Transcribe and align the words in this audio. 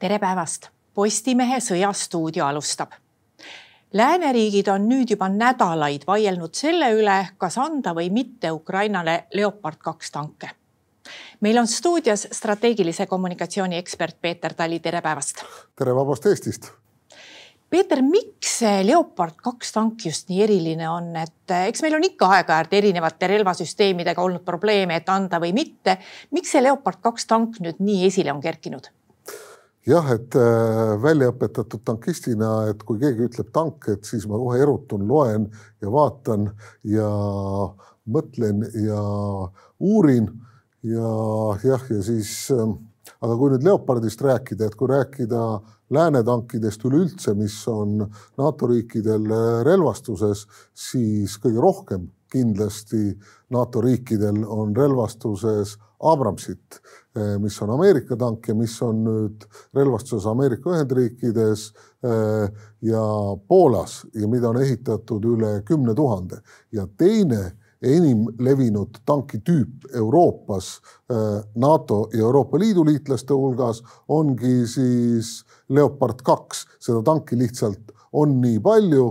tere 0.00 0.16
päevast, 0.18 0.70
Postimehe 0.94 1.58
Sõjastuudio 1.60 2.46
alustab. 2.46 2.92
lääneriigid 3.92 4.68
on 4.72 4.86
nüüd 4.88 5.10
juba 5.10 5.28
nädalaid 5.28 6.06
vaielnud 6.06 6.54
selle 6.54 6.88
üle, 6.96 7.16
kas 7.38 7.58
anda 7.58 7.92
või 7.94 8.08
mitte 8.10 8.52
Ukrainale 8.52 9.26
Leopard 9.34 9.76
kaks 9.78 10.10
tanke. 10.10 10.50
meil 11.40 11.58
on 11.58 11.66
stuudios 11.66 12.28
strateegilise 12.32 13.06
kommunikatsiooni 13.06 13.76
ekspert 13.76 14.16
Peeter 14.20 14.54
Tali, 14.54 14.78
tere 14.80 15.02
päevast. 15.02 15.44
tere 15.76 15.94
vabast 15.94 16.26
Eestist 16.26 16.70
Peeter, 17.70 18.02
miks 18.02 18.58
see 18.58 18.86
Leopard 18.86 19.34
kaks 19.36 19.72
tank 19.72 20.06
just 20.06 20.28
nii 20.28 20.42
eriline 20.42 20.88
on, 20.88 21.16
et 21.16 21.50
eks 21.66 21.82
meil 21.82 21.94
on 21.94 22.04
ikka 22.04 22.26
aeg-ajalt 22.26 22.72
erinevate 22.72 23.26
relvasüsteemidega 23.26 24.22
olnud 24.22 24.44
probleeme, 24.44 24.96
et 24.96 25.08
anda 25.08 25.40
või 25.40 25.52
mitte. 25.52 25.98
miks 26.30 26.50
see 26.50 26.62
Leopard 26.62 27.02
kaks 27.02 27.26
tank 27.26 27.60
nüüd 27.60 27.76
nii 27.78 28.06
esile 28.06 28.32
on 28.32 28.40
kerkinud? 28.40 28.88
Jah, 29.88 30.10
et 30.12 30.36
äh, 30.36 30.96
välja 31.02 31.30
õpetatud 31.32 31.82
tankistina, 31.86 32.70
et 32.70 32.82
kui 32.86 33.00
keegi 33.00 33.28
ütleb 33.30 33.50
tank, 33.54 33.88
et 33.92 34.04
siis 34.08 34.26
ma 34.28 34.38
kohe 34.40 34.60
erutun, 34.60 35.06
loen 35.08 35.48
ja 35.82 35.92
vaatan 35.92 36.50
ja 36.84 37.08
mõtlen 38.10 38.64
ja 38.84 39.00
uurin 39.80 40.30
ja 40.84 41.10
jah, 41.64 41.90
ja 41.90 42.04
siis 42.04 42.32
äh, 42.54 42.70
aga 43.20 43.36
kui 43.36 43.52
nüüd 43.54 43.66
Leopardist 43.66 44.22
rääkida, 44.24 44.68
et 44.68 44.78
kui 44.78 44.88
rääkida 44.90 45.42
läänetankidest 45.90 46.84
üleüldse, 46.86 47.34
mis 47.34 47.56
on 47.68 47.98
NATO 48.38 48.68
riikidel 48.70 49.26
relvastuses, 49.66 50.46
siis 50.76 51.36
kõige 51.42 51.60
rohkem 51.60 52.08
kindlasti 52.30 53.10
NATO 53.50 53.82
riikidel 53.82 54.44
on 54.46 54.76
relvastuses 54.76 55.76
Abramsit, 56.00 56.80
mis 57.42 57.56
on 57.62 57.70
Ameerika 57.74 58.16
tank 58.16 58.46
ja 58.48 58.54
mis 58.56 58.76
on 58.82 59.02
nüüd 59.04 59.42
relvastuses 59.76 60.26
Ameerika 60.30 60.70
Ühendriikides 60.72 61.64
eh, 62.06 62.60
ja 62.86 63.02
Poolas 63.48 64.04
ja 64.14 64.28
mida 64.30 64.48
on 64.48 64.60
ehitatud 64.62 65.26
üle 65.34 65.58
kümne 65.68 65.94
tuhande 65.94 66.40
ja 66.72 66.86
teine 66.96 67.50
enim 67.82 68.26
levinud 68.40 69.00
tankitüüp 69.08 69.90
Euroopas 69.96 70.70
äh, 71.10 71.42
NATO 71.56 72.08
ja 72.12 72.24
Euroopa 72.28 72.58
Liidu 72.60 72.84
liitlaste 72.86 73.34
hulgas 73.34 73.82
ongi 74.08 74.66
siis 74.68 75.40
Leopard 75.68 76.22
kaks, 76.24 76.66
seda 76.80 77.02
tanki 77.04 77.38
lihtsalt 77.40 77.92
on 78.12 78.40
nii 78.40 78.58
palju. 78.62 79.10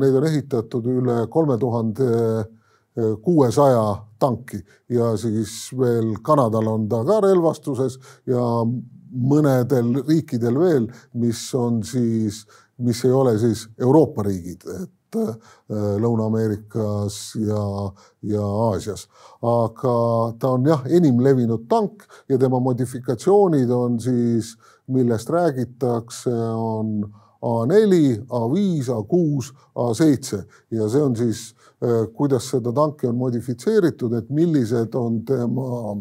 Neid 0.00 0.14
on 0.16 0.24
ehitatud 0.24 0.86
üle 0.88 1.14
kolme 1.32 1.58
tuhande 1.60 2.06
kuuesaja 3.22 3.84
tanki 4.20 4.58
ja 4.92 5.16
siis 5.16 5.70
veel 5.78 6.14
Kanadal 6.22 6.66
on 6.68 6.88
ta 6.88 7.00
ka 7.08 7.20
relvastuses 7.24 7.98
ja 8.28 8.42
mõnedel 9.12 9.94
riikidel 10.08 10.58
veel, 10.60 10.88
mis 11.14 11.40
on 11.54 11.82
siis, 11.84 12.42
mis 12.78 13.04
ei 13.04 13.12
ole 13.12 13.38
siis 13.40 13.64
Euroopa 13.80 14.24
riigid, 14.28 14.68
et 14.82 14.90
Äh, 15.12 15.36
Lõuna-Ameerikas 16.00 17.16
ja, 17.36 17.62
ja 18.22 18.44
Aasias. 18.68 19.08
aga 19.42 19.94
ta 20.40 20.52
on 20.56 20.64
jah, 20.66 20.86
enim 20.88 21.20
levinud 21.20 21.66
tank 21.68 22.06
ja 22.28 22.38
tema 22.40 22.60
modifikatsioonid 22.60 23.70
on 23.70 23.98
siis, 24.00 24.54
millest 24.88 25.30
räägitakse, 25.30 26.32
on 26.32 27.02
A4, 27.42 28.24
A5, 28.24 28.88
A6, 28.96 29.52
A7 29.76 30.42
ja 30.78 30.88
see 30.88 31.04
on 31.04 31.16
siis, 31.16 31.52
kuidas 32.14 32.50
seda 32.52 32.72
tanki 32.72 33.08
on 33.08 33.16
modifitseeritud, 33.18 34.12
et 34.14 34.28
millised 34.30 34.94
on 34.94 35.24
tema 35.26 35.96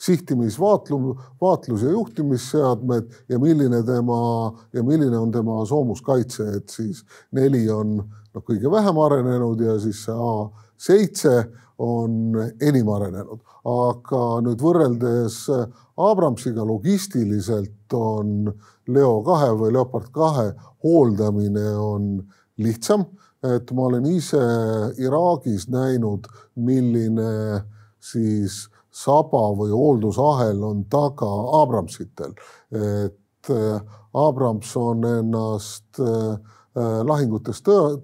sihtimisvaatlu, 0.00 0.98
vaatlus- 1.40 1.82
ja 1.82 1.90
juhtimisseadmed 1.90 3.10
ja 3.28 3.38
milline 3.38 3.82
tema 3.82 4.52
ja 4.72 4.82
milline 4.82 5.18
on 5.18 5.32
tema 5.32 5.64
soomuskaitse, 5.66 6.48
et 6.56 6.68
siis 6.68 7.04
neli 7.32 7.66
on 7.70 7.96
noh, 7.98 8.42
kõige 8.44 8.70
vähem 8.70 8.98
arenenud 8.98 9.60
ja 9.60 9.78
siis 9.80 10.04
see 10.04 10.14
A 10.14 10.50
seitse 10.80 11.34
on 11.78 12.34
enim 12.60 12.88
arenenud, 12.88 13.40
aga 13.68 14.24
nüüd 14.44 14.60
võrreldes 14.60 15.42
Abramsiga 16.00 16.64
logistiliselt 16.64 17.92
on 17.92 18.48
Leo 18.88 19.20
kahe 19.24 19.50
või 19.56 19.74
Leopard 19.76 20.08
kahe 20.12 20.50
hooldamine 20.84 21.66
on 21.76 22.12
lihtsam, 22.60 23.04
et 23.46 23.72
ma 23.72 23.86
olen 23.88 24.06
ise 24.10 24.40
Iraagis 25.00 25.68
näinud, 25.72 26.26
milline 26.60 27.62
siis 28.00 28.66
saba 28.90 29.50
või 29.56 29.70
hooldusahel 29.72 30.62
on 30.66 30.84
taga 30.90 31.30
Abramsitel, 31.60 32.34
et 32.74 33.50
äh, 33.54 33.98
Abrams 34.14 34.76
on 34.76 35.04
ennast 35.06 36.00
äh, 36.02 36.32
äh, 36.34 37.00
lahingutes 37.06 37.62
tõe, 37.62 38.00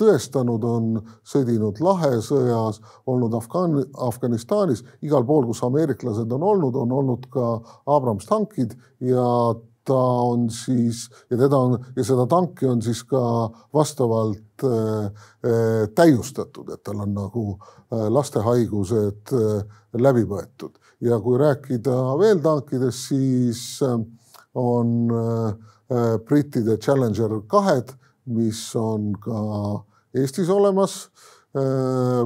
tõestanud, 0.00 0.64
on 0.66 0.88
sõdinud 1.26 1.78
lahesõjas, 1.82 2.80
olnud 3.10 3.34
Afgan-, 3.38 3.84
Afganistanis, 4.06 4.82
igal 5.06 5.26
pool, 5.26 5.46
kus 5.50 5.62
ameeriklased 5.66 6.32
on 6.34 6.42
olnud, 6.42 6.78
on 6.78 6.94
olnud 6.94 7.28
ka 7.34 7.58
Abrams 7.90 8.26
tankid 8.30 8.74
ja 9.02 9.26
ta 9.84 10.00
on 10.30 10.48
siis 10.50 11.08
ja 11.30 11.36
teda 11.38 11.56
on 11.56 11.78
ja 11.96 12.04
seda 12.04 12.26
tanki 12.30 12.66
on 12.66 12.82
siis 12.82 13.02
ka 13.08 13.20
vastavalt 13.74 14.64
äh, 14.64 15.10
täiustatud, 15.94 16.70
et 16.72 16.82
tal 16.84 17.02
on 17.04 17.14
nagu 17.14 17.44
äh, 17.54 18.06
lastehaigused 18.12 19.34
äh, 19.34 19.80
läbi 20.00 20.24
võetud 20.28 20.78
ja 21.04 21.18
kui 21.20 21.38
rääkida 21.38 21.96
veel 22.20 22.40
tankidest, 22.44 23.10
siis 23.10 23.82
äh, 23.84 23.98
on 24.54 24.94
äh, 25.10 26.16
brittide 26.24 26.78
Challenger 26.78 27.40
kahed, 27.46 27.92
mis 28.24 28.70
on 28.76 29.12
ka 29.20 29.84
Eestis 30.14 30.48
olemas 30.50 31.08
äh,. 31.56 32.24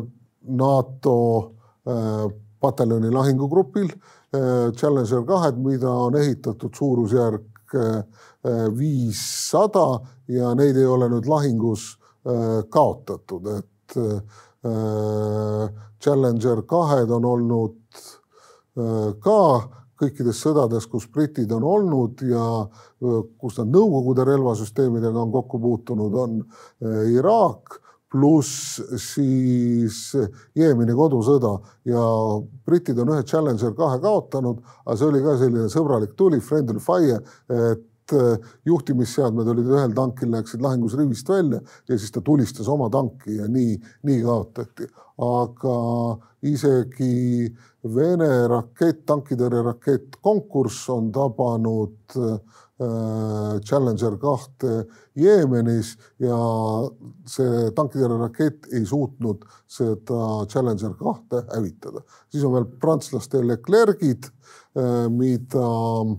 NATO 0.49 1.53
äh, 1.87 2.31
pataljoni 2.61 3.11
lahingugrupil 3.15 3.89
äh, 3.93 4.73
Challenger 4.77 5.25
kahed, 5.29 5.61
mida 5.63 5.91
on 5.91 6.17
ehitatud 6.17 6.75
suurusjärk 6.75 7.59
Äh, 7.75 8.69
viissada 8.79 10.01
ja 10.29 10.55
neid 10.57 10.77
ei 10.79 10.87
ole 10.87 11.09
nüüd 11.13 11.27
lahingus 11.29 11.97
kaotatud, 12.71 13.47
et 13.57 13.95
Challenger 16.03 16.63
kahed 16.69 17.13
on 17.15 17.25
olnud 17.25 18.01
ka 19.25 19.39
kõikides 19.99 20.43
sõdades, 20.45 20.87
kus 20.93 21.07
britid 21.15 21.55
on 21.57 21.65
olnud 21.65 22.21
ja 22.29 22.45
kus 23.41 23.57
nad 23.63 23.73
Nõukogude 23.73 24.27
relvasüsteemidega 24.29 25.23
on 25.23 25.33
kokku 25.33 25.63
puutunud, 25.63 26.19
on 26.21 26.43
Iraak 27.15 27.79
pluss 28.13 28.79
siis 29.03 29.99
Jeemeni 30.57 30.95
kodusõda 30.97 31.53
ja 31.89 32.05
britid 32.67 32.99
on 33.03 33.13
ühe 33.13 33.27
Challenger 33.29 33.75
kahe 33.77 34.01
kaotanud, 34.03 34.63
aga 34.87 34.97
see 34.97 35.11
oli 35.11 35.23
ka 35.25 35.37
selline 35.41 35.69
sõbralik 35.73 36.17
tuli, 36.17 36.41
friendly 36.45 36.81
fire, 36.83 37.21
et 37.53 38.15
äh, 38.17 38.51
juhtimisseadmed 38.69 39.53
olid 39.53 39.69
ühel 39.69 39.97
tankil, 39.97 40.33
läksid 40.33 40.65
lahingus 40.65 40.97
rivist 40.99 41.29
välja 41.29 41.61
ja 41.61 41.99
siis 41.99 42.15
ta 42.15 42.25
tulistas 42.25 42.69
oma 42.73 42.89
tanki 42.93 43.37
ja 43.43 43.49
nii, 43.49 43.77
nii 44.09 44.23
kaotati. 44.25 44.89
aga 45.19 45.79
isegi 46.47 47.49
Vene 47.89 48.49
rakett, 48.51 49.05
tankitõrjerakett 49.07 50.17
konkurss 50.21 50.89
on 50.91 51.13
tabanud 51.15 52.17
Äh, 52.17 52.39
Challenger 52.79 54.17
kahte 54.23 54.85
Jeemenis 55.19 55.97
ja 56.23 56.37
see 57.27 57.71
tankitõrjerakett 57.75 58.69
ei 58.71 58.85
suutnud 58.87 59.43
seda 59.67 60.47
Challenger 60.51 60.95
kahte 60.99 61.43
hävitada. 61.55 62.05
siis 62.31 62.45
on 62.45 62.55
veel 62.55 62.69
prantslaste 62.81 63.43
Leclerc'id, 63.43 64.31
äh, 64.79 65.09
mida, 65.11 65.67
äh, 65.67 66.17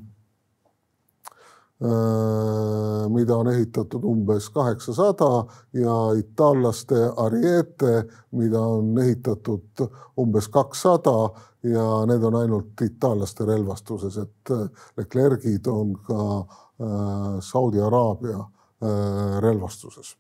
mida 3.10 3.36
on 3.40 3.48
ehitatud 3.48 4.04
umbes 4.04 4.50
kaheksasada 4.52 5.46
ja 5.74 5.94
itaallaste 6.20 6.96
Ariete, 7.18 8.04
mida 8.31 8.60
on 8.60 8.98
ehitatud 9.00 9.86
umbes 10.20 10.50
kakssada 10.52 11.30
ja 11.64 12.06
need 12.08 12.24
on 12.24 12.36
ainult 12.36 12.81
itaallaste 12.81 13.46
relvastuses, 13.46 14.18
et 14.18 14.52
äh, 14.52 14.70
Leclerc'id 14.98 15.68
on 15.68 15.94
ka 16.08 16.40
äh, 16.40 17.40
Saudi 17.40 17.81
Araabia 17.81 18.40
äh, 18.40 19.42
relvastuses. 19.42 20.18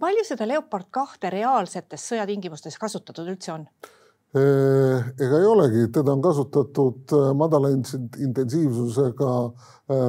palju 0.00 0.24
seda 0.24 0.48
Leopard 0.48 0.86
kahte 0.90 1.30
reaalsetes 1.30 2.08
sõjatingimustes 2.12 2.78
kasutatud 2.78 3.28
üldse 3.28 3.52
on? 3.52 3.66
Ega 4.32 5.38
ei 5.38 5.44
olegi, 5.44 5.82
teda 5.92 6.14
on 6.14 6.22
kasutatud 6.24 7.12
madala 7.36 7.68
intensiivsusega 7.68 9.32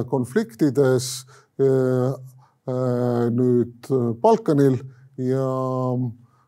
konfliktides 0.08 1.08
nüüd 3.36 3.90
Balkanil 4.22 4.78
ja 5.20 5.50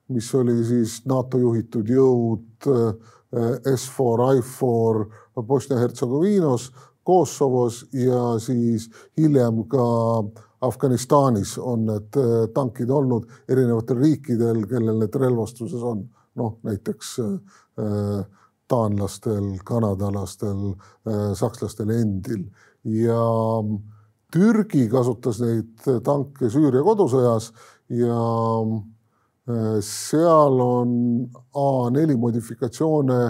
mis 0.09 0.31
oli 0.41 0.57
siis 0.65 1.03
NATO 1.05 1.37
juhitud 1.43 1.93
jõud 1.93 2.65
S4, 2.65 4.41
I4 4.41 5.45
Bosnia-Hertsegoviinas, 5.45 6.71
Kosovos 7.07 7.85
ja 7.93 8.39
siis 8.43 8.89
hiljem 9.19 9.63
ka 9.71 9.85
Afganistanis 10.61 11.59
on 11.59 11.85
need 11.87 12.17
äh, 12.19 12.49
tankid 12.55 12.91
olnud 12.91 13.29
erinevatel 13.49 14.01
riikidel, 14.01 14.65
kellel 14.67 14.99
need 15.03 15.19
relvastuses 15.21 15.83
on, 15.85 16.01
noh 16.41 16.57
näiteks 16.67 17.13
äh, 17.23 17.61
taanlastel, 17.77 19.51
kanadalastel, 19.69 20.75
sakslastel 21.39 21.93
endil. 21.95 22.47
Ja 22.89 23.21
Türgi 24.33 24.89
kasutas 24.91 25.39
neid 25.43 25.87
tanke 26.05 26.51
Süüria 26.51 26.83
kodusõjas 26.87 27.53
ja 27.95 28.21
seal 29.87 30.61
on 30.63 30.95
A4 31.55 32.17
modifikatsioone 32.19 33.21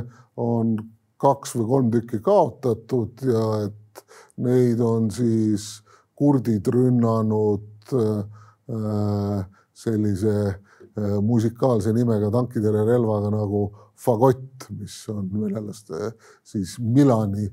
on 0.40 0.76
kaks 1.20 1.56
või 1.56 1.66
kolm 1.68 1.90
tükki 1.92 2.20
kaotatud 2.24 3.24
ja 3.24 3.44
et 3.66 4.04
neid 4.44 4.80
on 4.84 5.10
siis 5.12 5.82
kurdid 6.16 6.68
rünnanud 6.72 7.92
äh, 7.92 9.40
sellise 9.76 10.36
äh, 10.48 11.16
musikaalse 11.24 11.92
nimega 11.96 12.30
tankitõrjerelvaga 12.32 13.32
nagu 13.32 13.66
fagott, 13.96 14.68
mis 14.76 14.96
on 15.12 15.28
venelaste 15.32 16.12
siis 16.44 16.76
Milani 16.80 17.48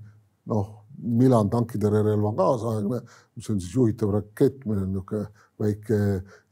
noh, 0.52 0.84
Milan 1.04 1.50
tankitõrjerelv 1.52 2.28
on 2.30 2.36
kaasaegne, 2.38 3.00
mis 3.38 3.50
on 3.50 3.62
siis 3.62 3.74
juhitav 3.76 4.12
rakett, 4.14 4.62
millel 4.68 4.86
on 4.86 4.92
niisugune 4.94 5.26
väike 5.64 5.98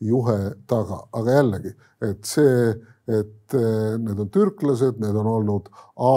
juhe 0.07 0.37
taga, 0.69 0.97
aga 1.17 1.35
jällegi, 1.37 1.73
et 2.07 2.25
see, 2.27 2.71
et 3.11 3.55
äh, 3.57 3.93
need 4.01 4.19
on 4.23 4.31
türklased, 4.33 4.99
need 5.01 5.21
on 5.21 5.29
olnud 5.35 5.69
A 5.95 6.15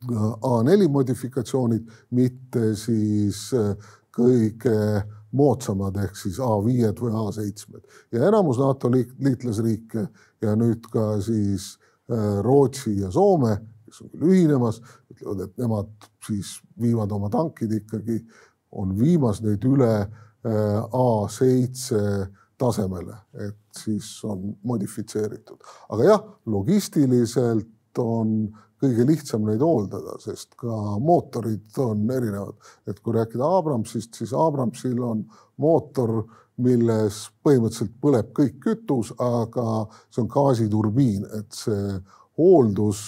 A4 0.00 0.88
modifikatsioonid, 0.88 1.88
mitte 2.16 2.70
siis 2.80 3.50
äh, 3.52 3.74
kõige 4.16 5.02
moodsamad 5.36 5.98
ehk 6.00 6.16
siis 6.18 6.40
A5-d 6.42 7.04
või 7.04 7.12
A7-d 7.20 8.16
ja 8.16 8.30
enamus 8.30 8.58
NATO 8.58 8.88
liitlasriike 8.90 10.06
ja 10.42 10.56
nüüd 10.58 10.88
ka 10.90 11.12
siis 11.22 11.74
Rootsi 12.42 12.96
ja 13.00 13.10
Soome, 13.14 13.56
kes 13.86 14.02
on 14.04 14.12
küll 14.12 14.32
ühinemas, 14.32 14.80
ütlevad, 15.12 15.44
et 15.46 15.60
nemad 15.60 16.10
siis 16.26 16.56
viivad 16.80 17.12
oma 17.14 17.30
tankid 17.32 17.72
ikkagi, 17.80 18.20
on 18.70 18.94
viimas 18.98 19.42
neid 19.42 19.64
üle 19.66 19.92
äh, 20.00 20.10
A7 20.94 22.30
tasemele, 22.60 23.16
et 23.46 23.80
siis 23.82 24.08
on 24.28 24.50
modifitseeritud, 24.68 25.62
aga 25.94 26.08
jah, 26.10 26.26
logistiliselt 26.52 28.00
on 28.00 28.50
kõige 28.80 29.04
lihtsam 29.08 29.44
neid 29.48 29.62
hooldada, 29.64 30.16
sest 30.22 30.54
ka 30.60 30.76
mootorid 31.02 31.78
on 31.82 32.06
erinevad. 32.10 32.56
et 32.86 33.00
kui 33.00 33.14
rääkida 33.14 33.44
Abramsist, 33.58 34.14
siis 34.14 34.32
Abramsil 34.32 35.02
on 35.04 35.24
mootor, 35.60 36.24
milles 36.62 37.26
põhimõtteliselt 37.44 37.92
põleb 38.02 38.32
kõik 38.36 38.58
kütus, 38.64 39.12
aga 39.18 39.84
see 40.10 40.24
on 40.24 40.30
gaasiturbiin, 40.32 41.28
et 41.38 41.62
see 41.62 41.98
hooldus 42.40 43.04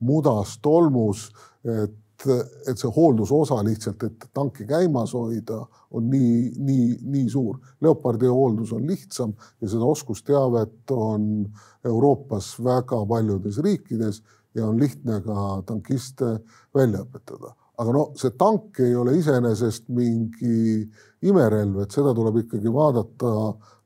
mudas, 0.00 0.56
tolmus, 0.62 1.30
et, 1.64 2.26
et 2.68 2.78
see 2.78 2.90
hooldusosa 2.92 3.58
lihtsalt, 3.64 4.06
et 4.08 4.28
tanki 4.34 4.66
käimas 4.68 5.14
hoida, 5.16 5.62
on 5.96 6.08
nii, 6.10 6.52
nii, 6.58 6.86
nii 7.12 7.28
suur. 7.32 7.58
Leopardi 7.80 8.28
hooldus 8.30 8.72
on 8.76 8.86
lihtsam 8.88 9.34
ja 9.60 9.68
seda 9.70 9.88
oskusteavet 9.88 10.96
on 10.96 11.46
Euroopas 11.84 12.56
väga 12.64 13.04
paljudes 13.08 13.60
riikides 13.64 14.22
ja 14.56 14.66
on 14.66 14.80
lihtne 14.80 15.20
ka 15.24 15.62
tankiste 15.66 16.38
välja 16.74 17.04
õpetada. 17.04 17.54
aga 17.76 17.92
no 17.92 18.02
see 18.16 18.32
tank 18.40 18.78
ei 18.80 18.94
ole 18.96 19.18
iseenesest 19.18 19.90
mingi 19.92 20.86
imerelv, 21.30 21.82
et 21.82 21.94
seda 21.94 22.14
tuleb 22.16 22.40
ikkagi 22.42 22.72
vaadata 22.72 23.32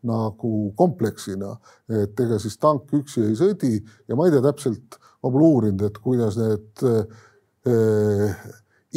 nagu 0.08 0.52
kompleksina, 0.78 1.52
et 1.92 2.20
ega 2.24 2.38
siis 2.40 2.56
tank 2.60 2.92
üksi 2.96 3.26
ei 3.26 3.36
sõdi 3.36 3.74
ja 4.08 4.16
ma 4.16 4.26
ei 4.26 4.34
tea 4.34 4.44
täpselt, 4.46 4.96
ma 5.20 5.28
pole 5.28 5.50
uurinud, 5.56 5.84
et 5.84 5.98
kuidas 6.00 6.38
need 6.40 6.84
eh, 6.88 8.40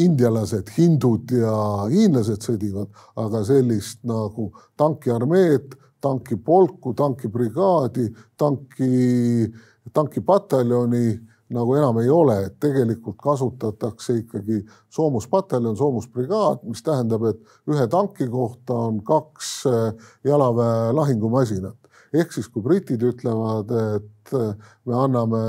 indialased, 0.03 0.71
hindud 0.77 1.33
ja 1.35 1.53
hiinlased 1.91 2.45
sõdivad, 2.45 2.89
aga 3.19 3.43
sellist 3.45 4.01
nagu 4.07 4.49
tankiarmeed, 4.79 5.75
tankipolku, 6.03 6.95
tankibrigaadi, 6.97 8.07
tanki, 8.39 9.51
tankipataljoni 9.93 11.05
nagu 11.53 11.75
enam 11.77 11.99
ei 12.01 12.09
ole, 12.09 12.37
et 12.47 12.57
tegelikult 12.61 13.17
kasutatakse 13.21 14.15
ikkagi 14.21 14.61
soomuspataljon, 14.93 15.77
soomusbrigaad, 15.77 16.63
mis 16.67 16.83
tähendab, 16.85 17.25
et 17.29 17.71
ühe 17.71 17.87
tanki 17.91 18.27
kohta 18.31 18.77
on 18.89 18.99
kaks 19.05 19.53
äh, 19.69 20.09
jalaväe 20.27 20.91
lahingumasinat. 20.97 21.77
ehk 22.13 22.33
siis, 22.33 22.47
kui 22.49 22.61
britid 22.61 23.01
ütlevad, 23.01 23.71
et 23.95 24.33
äh, 24.37 24.53
me 24.85 24.97
anname 24.97 25.43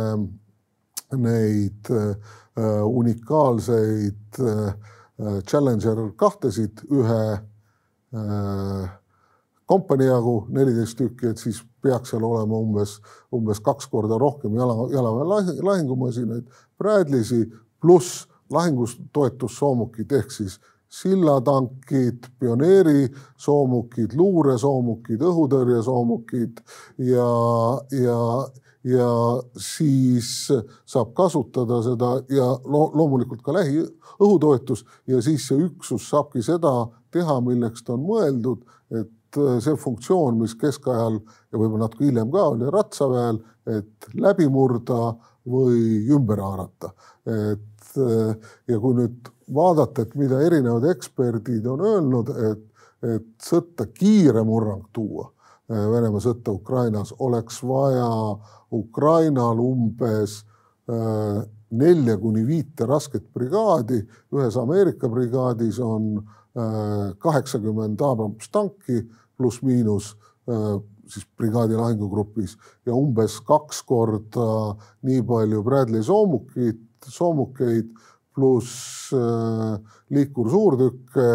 neid 1.15 1.91
äh, 1.93 2.15
unikaalseid 2.85 4.39
Challenger 5.47 5.99
kahtesid 6.19 6.81
ühe 6.91 7.25
kompanii 9.67 10.07
jagu, 10.07 10.35
neliteist 10.55 10.99
tükki, 10.99 11.33
et 11.33 11.43
siis 11.43 11.61
peaks 11.85 12.15
seal 12.15 12.25
olema 12.25 12.59
umbes, 12.59 12.99
umbes 13.35 13.61
kaks 13.65 13.91
korda 13.93 14.19
rohkem 14.21 14.57
jala, 14.57 14.89
jalaväe 14.93 15.61
lahingumasinaid, 15.63 16.49
Bradleysi 16.81 17.45
pluss 17.81 18.25
lahingustoetussoomukid 18.53 20.13
ehk 20.13 20.33
siis 20.33 20.59
sillatankid, 20.95 22.29
pioneerisoomukid, 22.39 24.15
luuresoomukid, 24.15 25.23
õhutõrjesoomukid 25.27 26.61
ja, 27.09 27.31
ja, 27.99 28.19
ja 28.87 29.09
siis 29.59 30.31
saab 30.87 31.11
kasutada 31.19 31.81
seda 31.87 32.13
ja 32.31 32.47
lo 32.63 32.87
loomulikult 32.95 33.43
ka 33.43 33.57
lähiõhutoetus 33.59 34.85
ja 35.11 35.23
siis 35.25 35.49
see 35.51 35.67
üksus 35.67 36.07
saabki 36.13 36.45
seda 36.47 36.77
teha, 37.15 37.41
milleks 37.43 37.83
ta 37.83 37.97
on 37.97 38.07
mõeldud, 38.07 38.63
et 38.95 39.11
see 39.37 39.77
funktsioon, 39.81 40.39
mis 40.41 40.55
keskajal 40.59 41.19
ja 41.21 41.59
võib-olla 41.59 41.87
natuke 41.87 42.07
hiljem 42.09 42.31
ka 42.33 42.49
oli 42.53 42.71
ratsaväel, 42.73 43.41
et 43.71 44.09
läbi 44.21 44.49
murda 44.53 45.15
või 45.51 46.05
ümber 46.15 46.41
haarata. 46.41 46.93
et 47.27 47.99
äh, 47.99 48.37
ja 48.69 48.81
kui 48.81 48.97
nüüd 48.99 49.31
vaadata, 49.55 50.03
et 50.03 50.15
mida 50.17 50.41
erinevad 50.45 50.87
eksperdid 50.93 51.67
on 51.67 51.85
öelnud, 51.85 52.33
et, 52.51 52.65
et 53.05 53.29
sõtta 53.43 53.87
kiire 53.93 54.45
murrang 54.45 54.85
tuua, 54.93 55.31
äh, 55.71 55.87
Venemaa 55.93 56.21
sõtta 56.21 56.53
Ukrainas, 56.53 57.15
oleks 57.19 57.63
vaja 57.63 58.11
Ukrainal 58.73 59.61
umbes 59.61 60.43
nelja 60.85 62.19
kuni 62.21 62.43
viite 62.45 62.85
rasket 62.85 63.25
brigaadi, 63.33 64.03
ühes 64.37 64.57
Ameerika 64.61 65.09
brigaadis 65.09 65.79
on 65.81 66.19
kaheksakümmend 67.19 68.03
Abrams 68.05 68.51
tanki 68.53 69.01
pluss-miinus 69.39 70.15
äh, 70.49 70.75
siis 71.09 71.27
brigaadi 71.37 71.77
lahingugrupis. 71.79 72.57
Ja 72.87 72.97
umbes 72.97 73.41
kaks 73.47 73.83
korda 73.87 74.49
nii 75.07 75.23
palju 75.27 75.63
Bradley 75.65 76.03
soomukit, 76.03 76.83
soomukeid 77.07 77.91
pluss 78.35 79.11
äh, 79.15 79.77
liikursuurtükke, 80.11 81.29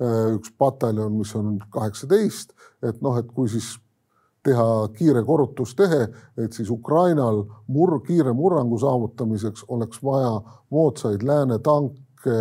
äh, 0.00 0.20
üks 0.36 0.52
pataljon, 0.58 1.18
mis 1.18 1.34
on 1.38 1.58
kaheksateist, 1.74 2.54
et 2.86 3.02
noh, 3.04 3.18
et 3.20 3.28
kui 3.34 3.50
siis 3.52 3.74
teha 4.46 4.86
kiire 4.94 5.24
korrutustehe, 5.26 6.06
et 6.38 6.54
siis 6.54 6.70
Ukrainal 6.70 7.42
mur-, 7.72 7.98
kiire 8.06 8.32
murrangu 8.36 8.78
saavutamiseks 8.78 9.66
oleks 9.74 10.02
vaja 10.04 10.36
moodsaid 10.70 11.26
lääne 11.26 11.58
tanke 11.58 12.36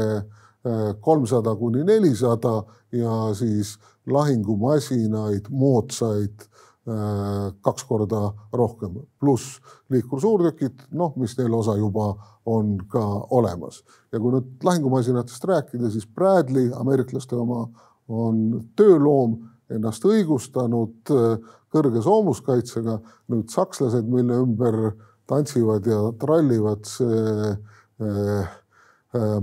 kolmsada 1.02 1.56
kuni 1.56 1.84
nelisada 1.86 2.64
ja 2.92 3.34
siis 3.38 3.76
lahingumasinaid, 4.10 5.50
moodsaid 5.50 6.46
äh, 6.46 7.54
kaks 7.62 7.84
korda 7.84 8.30
rohkem, 8.54 9.00
pluss 9.20 9.60
liikursuurtükid, 9.90 10.88
noh, 10.98 11.14
mis 11.22 11.38
neil 11.38 11.54
osa 11.54 11.76
juba 11.78 12.14
on 12.46 12.78
ka 12.90 13.04
olemas. 13.34 13.84
ja 14.12 14.20
kui 14.20 14.36
nüüd 14.36 14.64
lahingumasinatest 14.64 15.46
rääkida, 15.50 15.90
siis 15.90 16.08
Bradley, 16.08 16.72
ameeriklaste 16.76 17.36
oma, 17.36 17.66
on 18.08 18.68
tööloom, 18.78 19.40
ennast 19.70 20.06
õigustanud 20.06 21.14
äh, 21.14 21.40
kõrge 21.74 22.04
soomuskaitsega. 22.06 23.00
nüüd 23.34 23.50
sakslased, 23.50 24.06
mille 24.06 24.38
ümber 24.44 24.94
tantsivad 25.28 25.88
ja 25.90 26.00
trallivad 26.22 26.86
see 26.86 27.50
äh, 27.50 28.54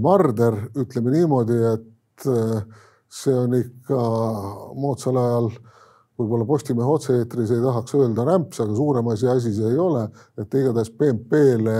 Marder, 0.02 0.58
ütleme 0.76 1.14
niimoodi, 1.14 1.58
et 1.72 2.26
see 3.12 3.34
on 3.36 3.54
ikka 3.56 4.00
moodsal 4.78 5.18
ajal 5.20 5.50
võib-olla 6.20 6.46
Postimehe 6.46 6.88
otse-eetris 6.92 7.50
ei 7.54 7.62
tahaks 7.64 7.94
öelda 7.98 8.24
rämps, 8.28 8.60
aga 8.62 8.76
suurem 8.76 9.08
asi 9.12 9.28
asi 9.32 9.52
see 9.56 9.70
ei 9.72 9.78
ole, 9.80 10.06
et 10.38 10.54
igatahes 10.60 10.92
BMP-le 10.98 11.78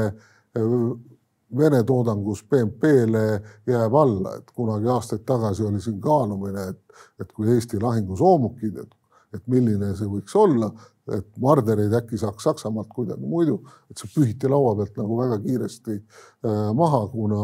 Vene 1.56 1.82
toodangus 1.84 2.40
BNP-le 2.48 3.24
jääb 3.68 3.94
alla, 3.94 4.38
et 4.38 4.50
kunagi 4.56 4.88
aastaid 4.88 5.24
tagasi 5.28 5.66
oli 5.68 5.80
siin 5.84 5.98
kaalumine, 6.00 6.64
et, 6.72 7.02
et 7.20 7.32
kui 7.32 7.50
Eesti 7.52 7.80
lahingusoomukid, 7.80 8.78
et, 8.80 8.94
et 9.36 9.42
milline 9.52 9.90
see 9.98 10.08
võiks 10.08 10.36
olla, 10.38 10.70
et 11.10 11.28
mardereid 11.42 11.94
äkki 11.98 12.18
saaks 12.20 12.44
Saksamaalt 12.46 12.90
kuidagi 12.94 13.26
muidu, 13.26 13.58
et 13.90 13.98
see 13.98 14.10
pühiti 14.14 14.50
laua 14.50 14.74
pealt 14.78 14.98
nagu 15.00 15.18
väga 15.18 15.38
kiiresti 15.42 15.96
äh, 15.98 16.68
maha, 16.78 17.04
kuna 17.10 17.42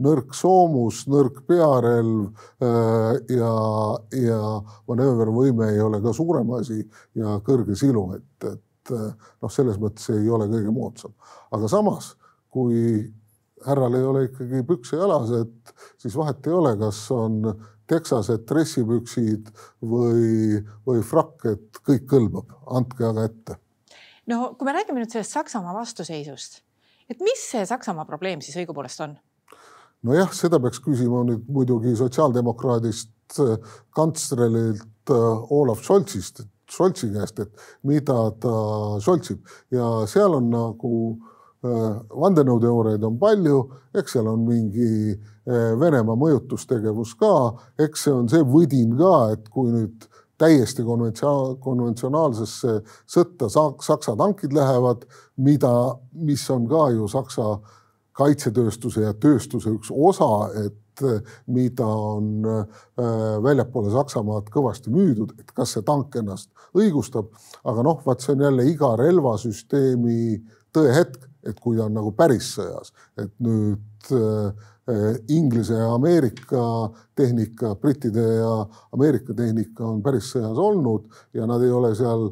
nõrk 0.00 0.34
soomus, 0.36 1.02
nõrk 1.10 1.42
pearelv 1.48 2.30
äh, 2.62 3.18
ja, 3.34 3.52
ja 4.16 4.40
manöövervõime 4.88 5.72
ei 5.74 5.82
ole 5.84 6.00
ka 6.04 6.14
suurem 6.16 6.54
asi 6.60 6.80
ja 7.18 7.38
kõrge 7.46 7.76
silu, 7.78 8.06
et, 8.16 8.50
et 8.52 8.94
äh, 8.96 9.08
noh, 9.42 9.52
selles 9.52 9.80
mõttes 9.82 10.06
ei 10.14 10.28
ole 10.30 10.48
kõige 10.52 10.74
moodsam. 10.74 11.16
aga 11.50 11.70
samas, 11.72 12.14
kui 12.50 13.10
härral 13.66 13.98
ei 13.98 14.06
ole 14.06 14.24
ikkagi 14.28 14.62
pükse 14.68 14.96
jalas, 14.96 15.34
et 15.42 15.74
siis 16.00 16.16
vahet 16.16 16.46
ei 16.46 16.56
ole, 16.56 16.76
kas 16.80 17.02
on 17.12 17.42
teksased 17.90 18.44
dressipüksid 18.48 19.50
või, 19.82 20.60
või 20.86 21.02
frakk, 21.06 21.46
et 21.50 21.80
kõik 21.86 22.06
kõlbab, 22.10 22.52
andke 22.78 23.06
aga 23.08 23.26
ette. 23.30 23.58
no 24.30 24.54
kui 24.58 24.68
me 24.68 24.76
räägime 24.76 25.02
nüüd 25.02 25.12
sellest 25.12 25.36
Saksamaa 25.36 25.74
vastuseisust, 25.80 26.62
et 27.10 27.24
mis 27.24 27.42
see 27.52 27.66
Saksamaa 27.66 28.06
probleem 28.08 28.44
siis 28.44 28.58
õigupoolest 28.62 29.04
on? 29.06 29.18
nojah, 30.06 30.30
seda 30.36 30.60
peaks 30.62 30.80
küsima 30.84 31.24
nüüd 31.28 31.48
muidugi 31.48 31.96
sotsiaaldemokraadist 31.98 33.42
äh, 33.44 33.74
kantslerilt 33.96 35.12
äh, 35.12 35.52
Olav 35.52 35.82
Scholzist, 35.84 36.46
Scholzi 36.70 37.10
käest, 37.12 37.42
et 37.42 37.66
mida 37.82 38.30
ta 38.40 38.54
Scholzib 39.02 39.42
ja 39.74 39.90
seal 40.08 40.38
on 40.38 40.48
nagu 40.54 40.94
Äh, 41.60 41.96
vandenõuteooriaid 42.16 43.02
on 43.04 43.18
palju, 43.20 43.58
eks 43.92 44.14
seal 44.16 44.30
on 44.30 44.46
mingi 44.46 45.12
äh, 45.12 45.18
Venemaa 45.80 46.16
mõjutustegevus 46.18 47.14
ka, 47.20 47.34
eks 47.80 48.06
see 48.06 48.14
on 48.14 48.28
see 48.30 48.44
võdin 48.46 48.96
ka, 48.98 49.14
et 49.34 49.48
kui 49.52 49.72
nüüd 49.72 50.06
täiesti 50.40 50.84
konventsionaalsesse 50.86 52.78
sõtta 53.08 53.50
Saksa 53.52 54.16
tankid 54.16 54.54
lähevad, 54.56 55.04
mida, 55.44 55.72
mis 56.16 56.46
on 56.52 56.68
ka 56.70 56.88
ju 56.94 57.08
Saksa 57.10 57.58
kaitsetööstuse 58.16 59.04
ja 59.04 59.14
tööstuse 59.16 59.72
üks 59.74 59.92
osa, 59.92 60.50
et 60.66 61.04
äh, 61.04 61.20
mida 61.48 61.86
on 61.86 62.44
väljapoole 63.44 63.92
Saksamaad 63.94 64.50
kõvasti 64.52 64.92
müüdud, 64.92 65.34
et 65.40 65.52
kas 65.56 65.76
see 65.76 65.84
tank 65.86 66.16
ennast 66.20 66.50
õigustab, 66.76 67.30
aga 67.64 67.84
noh, 67.86 68.00
vaat 68.04 68.24
see 68.24 68.34
on 68.36 68.46
jälle 68.48 68.68
iga 68.72 68.94
relvasüsteemi 69.00 70.40
tõehetk 70.74 71.30
et 71.46 71.60
kui 71.60 71.78
ta 71.78 71.86
on 71.88 71.96
nagu 71.96 72.12
päris 72.16 72.52
sõjas, 72.56 72.92
et 73.20 73.32
nüüd 73.42 74.12
äh, 74.16 74.68
Inglise 75.28 75.74
ja 75.74 75.94
Ameerika 75.94 76.90
tehnika, 77.16 77.74
brittide 77.80 78.22
ja 78.40 78.66
Ameerika 78.92 79.34
tehnika 79.34 79.86
on 79.86 80.02
päris 80.02 80.30
sõjas 80.34 80.58
olnud 80.58 81.08
ja 81.34 81.46
nad 81.46 81.62
ei 81.62 81.70
ole 81.70 81.94
seal 81.94 82.30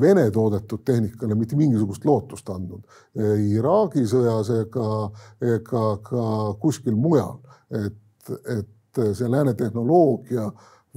Vene 0.00 0.24
toodetud 0.34 0.80
tehnikale 0.82 1.36
mitte 1.38 1.54
mingisugust 1.54 2.04
lootust 2.04 2.48
andnud 2.50 2.82
ei 3.14 3.52
Iraagi 3.60 4.02
sõjas 4.10 4.50
ega, 4.50 4.86
ega 5.54 5.82
ka 6.02 6.24
kuskil 6.58 6.96
mujal. 6.98 7.36
et, 7.70 8.30
et 8.50 9.02
see 9.14 9.28
lääne 9.30 9.54
tehnoloogia, 9.54 10.48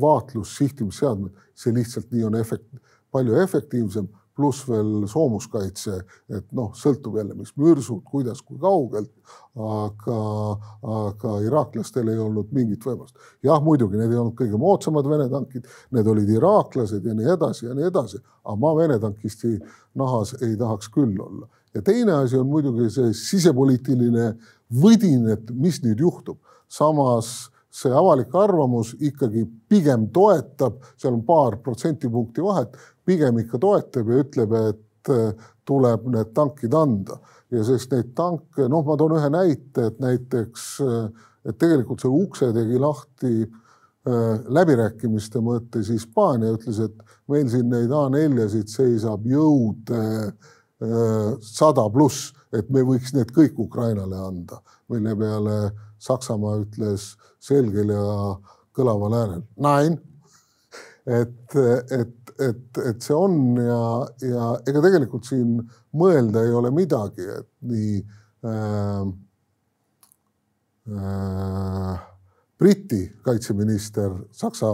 vaatlus, 0.01 0.55
sihtimisseadmed, 0.57 1.33
see 1.57 1.73
lihtsalt 1.73 2.11
nii 2.13 2.23
on 2.27 2.35
efekt, 2.37 2.67
palju 3.11 3.37
efektiivsem 3.41 4.07
pluss 4.37 4.63
veel 4.69 5.07
soomuskaitse, 5.09 5.97
et 6.29 6.45
noh, 6.55 6.69
sõltub 6.77 7.17
jälle, 7.17 7.35
mis 7.37 7.53
mürsud, 7.57 8.03
kuidas, 8.05 8.43
kui 8.45 8.59
kaugelt. 8.61 9.11
aga, 9.57 10.15
aga 10.85 11.31
iraaklastel 11.41 12.11
ei 12.11 12.19
olnud 12.21 12.51
mingit 12.53 12.83
võimalust. 12.85 13.15
jah, 13.43 13.61
muidugi 13.63 13.97
need 13.97 14.13
ei 14.13 14.19
olnud 14.21 14.35
kõige 14.37 14.59
moodsamad 14.61 15.09
Vene 15.09 15.25
tankid, 15.31 15.65
need 15.91 16.07
olid 16.07 16.29
iraaklased 16.29 17.05
ja 17.05 17.15
nii 17.17 17.31
edasi 17.33 17.65
ja 17.65 17.73
nii 17.73 17.87
edasi, 17.89 18.21
aga 18.45 18.57
ma 18.61 18.75
Vene 18.77 18.99
tankisti 19.01 19.55
nahas 19.97 20.35
ei 20.41 20.53
tahaks 20.57 20.91
küll 20.93 21.17
olla. 21.17 21.49
ja 21.73 21.81
teine 21.81 22.13
asi 22.21 22.37
on 22.37 22.47
muidugi 22.51 22.91
see 22.93 23.13
sisepoliitiline 23.17 24.31
võdin, 24.83 25.27
et 25.33 25.51
mis 25.51 25.81
nüüd 25.83 26.05
juhtub. 26.05 26.37
samas 26.67 27.49
see 27.77 27.93
avalik 27.93 28.33
arvamus 28.35 28.93
ikkagi 28.97 29.43
pigem 29.69 30.07
toetab, 30.13 30.79
seal 30.97 31.17
on 31.17 31.23
paar 31.27 31.59
protsendipunkti 31.63 32.43
vahet, 32.45 32.73
pigem 33.05 33.41
ikka 33.43 33.59
toetab 33.61 34.09
ja 34.09 34.23
ütleb, 34.23 34.55
et 34.71 35.13
äh, 35.13 35.47
tuleb 35.67 36.07
need 36.13 36.33
tankid 36.37 36.73
anda. 36.77 37.19
Ja 37.53 37.63
sest 37.67 37.93
neid 37.93 38.11
tanke, 38.17 38.65
noh, 38.71 38.83
ma 38.87 38.97
toon 38.99 39.17
ühe 39.19 39.29
näite, 39.31 39.91
et 39.91 40.01
näiteks, 40.03 40.67
äh, 40.83 41.29
et 41.47 41.59
tegelikult 41.61 42.03
selle 42.03 42.25
ukse 42.25 42.49
tegi 42.55 42.81
lahti 42.81 43.33
äh, 43.45 44.49
läbirääkimiste 44.57 45.43
mõttes 45.43 45.91
Hispaania, 45.93 46.55
ütles, 46.57 46.81
et 46.83 47.15
meil 47.31 47.47
siin 47.51 47.69
neid 47.71 47.93
A4-sid 47.93 48.71
seisab 48.73 49.27
jõud 49.27 49.93
sada 51.41 51.87
pluss, 51.89 52.27
et 52.53 52.69
me 52.73 52.83
võiks 52.87 53.13
need 53.15 53.31
kõik 53.35 53.59
Ukrainale 53.59 54.19
anda, 54.27 54.61
mille 54.91 55.15
peale 55.19 55.57
Saksamaa 55.99 56.59
ütles 56.61 57.15
selgel 57.43 57.91
ja 57.93 58.05
kõlaval 58.77 59.15
häälel, 59.17 59.43
nein. 59.65 59.97
et, 61.05 61.55
et, 61.57 62.33
et, 62.47 62.81
et 62.91 63.01
see 63.01 63.15
on 63.15 63.57
ja, 63.61 63.81
ja 64.21 64.49
ega 64.69 64.83
tegelikult 64.85 65.25
siin 65.27 65.57
mõelda 65.97 66.45
ei 66.45 66.53
ole 66.53 66.71
midagi, 66.75 67.25
et 67.39 67.49
nii 67.71 67.95
äh, 68.51 69.07
äh, 70.93 72.05
Briti 72.57 73.03
kaitseminister, 73.25 74.13
Saksa 74.33 74.71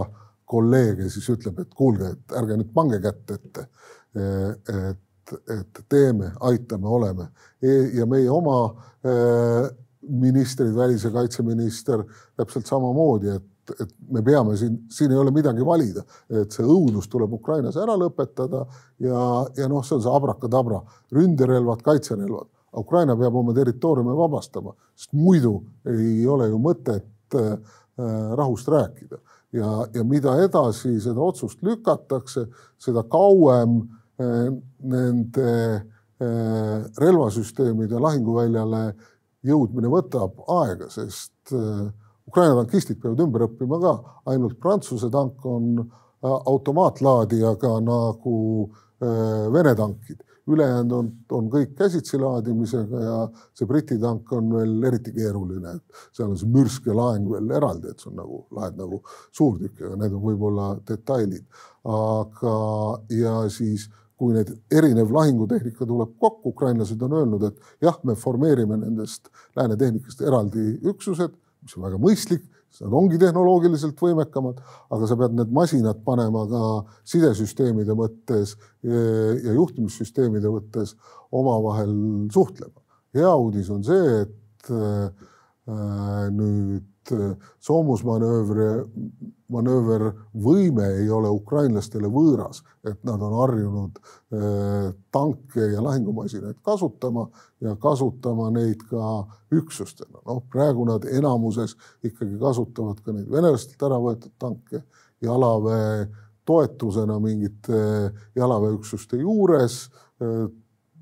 kolleeg 0.48 1.02
ja 1.04 1.10
siis 1.12 1.26
ütleb, 1.34 1.64
et 1.64 1.74
kuulge, 1.76 2.14
et 2.14 2.36
ärge 2.38 2.60
nüüd 2.60 2.70
pange 2.76 3.00
kätt 3.04 3.34
ette. 3.38 3.68
et, 4.14 5.00
et 5.34 5.80
teeme, 5.90 6.32
aitame, 6.40 6.88
oleme. 6.88 7.28
E 7.62 7.74
ja 7.98 8.06
meie 8.10 8.30
oma 8.32 8.58
äh, 9.06 9.70
ministrid, 10.10 10.76
välis- 10.76 11.04
ja 11.04 11.12
kaitseminister 11.12 12.04
täpselt 12.38 12.68
samamoodi, 12.68 13.30
et, 13.30 13.76
et 13.80 13.94
me 14.12 14.22
peame 14.22 14.58
siin, 14.58 14.78
siin 14.92 15.12
ei 15.12 15.18
ole 15.18 15.32
midagi 15.32 15.66
valida, 15.66 16.04
et 16.30 16.52
see 16.52 16.66
õudus 16.68 17.08
tuleb 17.12 17.34
Ukrainas 17.40 17.78
ära 17.80 17.96
lõpetada 18.00 18.66
ja, 19.00 19.22
ja 19.58 19.70
noh, 19.72 19.86
see 19.86 19.98
on 19.98 20.04
see 20.04 20.16
abrakadabra, 20.16 20.82
ründerelvad, 21.16 21.84
kaitserelvad. 21.86 22.50
Ukraina 22.78 23.16
peab 23.16 23.36
oma 23.38 23.54
territooriumi 23.54 24.16
vabastama, 24.18 24.74
sest 24.98 25.14
muidu 25.14 25.60
ei 25.88 26.26
ole 26.28 26.50
ju 26.50 26.60
mõtet 26.60 27.38
äh, 27.38 27.56
rahust 28.36 28.68
rääkida. 28.74 29.22
Ja, 29.54 29.84
ja 29.94 30.02
mida 30.04 30.34
edasi 30.42 30.96
seda 31.02 31.22
otsust 31.22 31.62
lükatakse, 31.62 32.48
seda 32.82 33.04
kauem 33.06 33.84
äh, 33.84 34.00
nende 34.20 35.50
äh, 36.22 36.84
relvasüsteemide 37.02 38.00
lahinguväljale 38.00 38.84
jõudmine 39.44 39.92
võtab 39.92 40.40
aega, 40.62 40.90
sest 40.94 41.54
äh, 41.56 41.88
Ukraina 42.28 42.62
tankistid 42.62 43.02
peavad 43.02 43.24
ümber 43.26 43.48
õppima 43.50 43.80
ka, 43.82 43.96
ainult 44.32 44.60
Prantsuse 44.62 45.10
tank 45.12 45.44
on 45.46 45.74
äh, 45.82 46.30
automaatlaadijaga 46.30 47.80
nagu 47.84 48.36
äh, 48.64 49.50
Vene 49.52 49.74
tankid, 49.76 50.22
ülejäänud 50.48 50.94
on, 50.96 51.10
on 51.36 51.50
kõik 51.52 51.74
käsitsi 51.76 52.20
laadimisega 52.20 53.02
ja 53.04 53.18
see 53.56 53.68
Briti 53.68 53.98
tank 54.00 54.32
on 54.36 54.52
veel 54.56 54.88
eriti 54.88 55.12
keeruline, 55.16 55.76
et 55.76 56.06
seal 56.16 56.30
on 56.30 56.40
see 56.40 56.52
mürsk 56.52 56.88
ja 56.88 56.96
laeng 56.96 57.28
veel 57.32 57.52
eraldi, 57.60 57.92
et 57.92 58.00
see 58.00 58.12
on 58.12 58.20
nagu, 58.22 58.40
lahed 58.56 58.80
nagu 58.80 59.02
suurtükk, 59.36 59.84
aga 59.84 60.00
need 60.00 60.16
on 60.16 60.24
võib-olla 60.24 60.70
detailid. 60.88 61.44
aga, 61.84 62.56
ja 63.12 63.36
siis 63.52 63.90
kui 64.24 64.38
need 64.38 64.52
erinev 64.72 65.12
lahingutehnika 65.12 65.88
tuleb 65.88 66.16
kokku, 66.22 66.54
ukrainlased 66.54 67.02
on 67.04 67.18
öelnud, 67.20 67.44
et 67.50 67.84
jah, 67.84 67.98
me 68.08 68.16
formeerime 68.20 68.80
nendest 68.80 69.28
lääne 69.58 69.76
tehnikast 69.80 70.24
eraldi 70.24 70.78
üksused, 70.94 71.34
mis 71.64 71.76
on 71.78 71.88
väga 71.88 72.00
mõistlik, 72.02 72.46
sest 72.72 72.86
nad 72.86 72.96
ongi 72.98 73.20
tehnoloogiliselt 73.22 74.00
võimekamad, 74.00 74.62
aga 74.96 75.10
sa 75.10 75.18
pead 75.20 75.36
need 75.38 75.52
masinad 75.54 76.00
panema 76.08 76.46
ka 76.50 76.64
sidesüsteemide 77.12 77.98
mõttes 78.00 78.56
ja 78.84 79.58
juhtimissüsteemide 79.60 80.52
mõttes 80.54 80.96
omavahel 81.34 81.94
suhtlema. 82.34 82.80
hea 83.14 83.36
uudis 83.36 83.70
on 83.70 83.84
see, 83.86 84.24
et 84.24 84.72
äh, 84.74 85.28
nüüd 86.34 86.88
Äh, 87.12 87.36
soomusmanöövri, 87.60 88.66
manöövervõime 89.52 90.86
ei 91.02 91.10
ole 91.12 91.28
ukrainlastele 91.36 92.08
võõras, 92.08 92.62
et 92.88 93.02
nad 93.04 93.22
on 93.22 93.36
harjunud 93.42 94.00
äh, 94.00 94.94
tanke 95.12 95.68
ja 95.74 95.84
lahingumasinaid 95.84 96.62
kasutama 96.64 97.28
ja 97.62 97.76
kasutama 97.76 98.50
neid 98.56 98.86
ka 98.88 99.26
üksustena. 99.52 100.22
noh, 100.26 100.42
praegu 100.52 100.88
nad 100.88 101.04
enamuses 101.06 101.76
ikkagi 102.04 102.40
kasutavad 102.40 103.04
ka 103.04 103.12
neid 103.12 103.28
venelastelt 103.32 103.84
ära 103.84 104.00
võetud 104.00 104.32
tanke 104.40 104.86
jalaväe 105.22 106.08
toetusena 106.48 107.20
mingite 107.20 108.14
jalaväeüksuste 108.36 109.20
juures, 109.20 109.90
äh, 110.24 110.48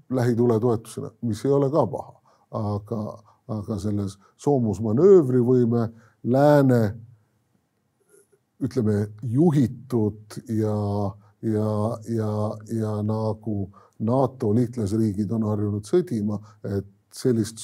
lähitule 0.09 0.59
toetusena, 0.59 1.13
mis 1.21 1.45
ei 1.45 1.51
ole 1.51 1.69
ka 1.69 1.85
paha, 1.87 2.15
aga 2.51 3.30
aga 3.51 3.77
selles 3.79 4.17
soomusmanöövrivõime 4.41 5.87
lääne 6.23 6.81
ütleme 8.61 9.07
juhitud 9.23 10.37
ja, 10.47 10.75
ja, 11.41 11.71
ja, 12.09 12.33
ja 12.71 12.91
nagu 13.05 13.69
NATO 13.99 14.51
liitlasriigid 14.55 15.31
on 15.33 15.45
harjunud 15.49 15.85
sõdima, 15.85 16.39
et 16.65 16.87
sellist 17.13 17.61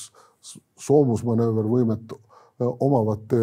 soomusmanöövervõimet 0.82 2.14
omavate 2.60 3.40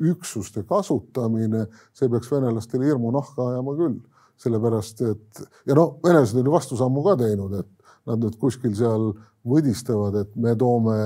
üksuste 0.00 0.64
kasutamine, 0.68 1.66
see 1.96 2.08
peaks 2.12 2.30
venelastele 2.32 2.88
hirmu 2.88 3.12
nahka 3.14 3.50
ajama 3.54 3.74
küll, 3.78 3.98
sellepärast 4.40 5.02
et 5.08 5.42
ja 5.68 5.76
no 5.76 5.94
venelased 6.04 6.40
on 6.40 6.48
ju 6.48 6.54
vastusammu 6.54 7.04
ka 7.04 7.16
teinud, 7.20 7.56
et 7.60 7.96
nad 8.08 8.20
nüüd 8.20 8.36
kuskil 8.40 8.74
seal 8.76 9.12
võdistavad, 9.48 10.16
et 10.22 10.36
me 10.36 10.54
toome 10.58 10.96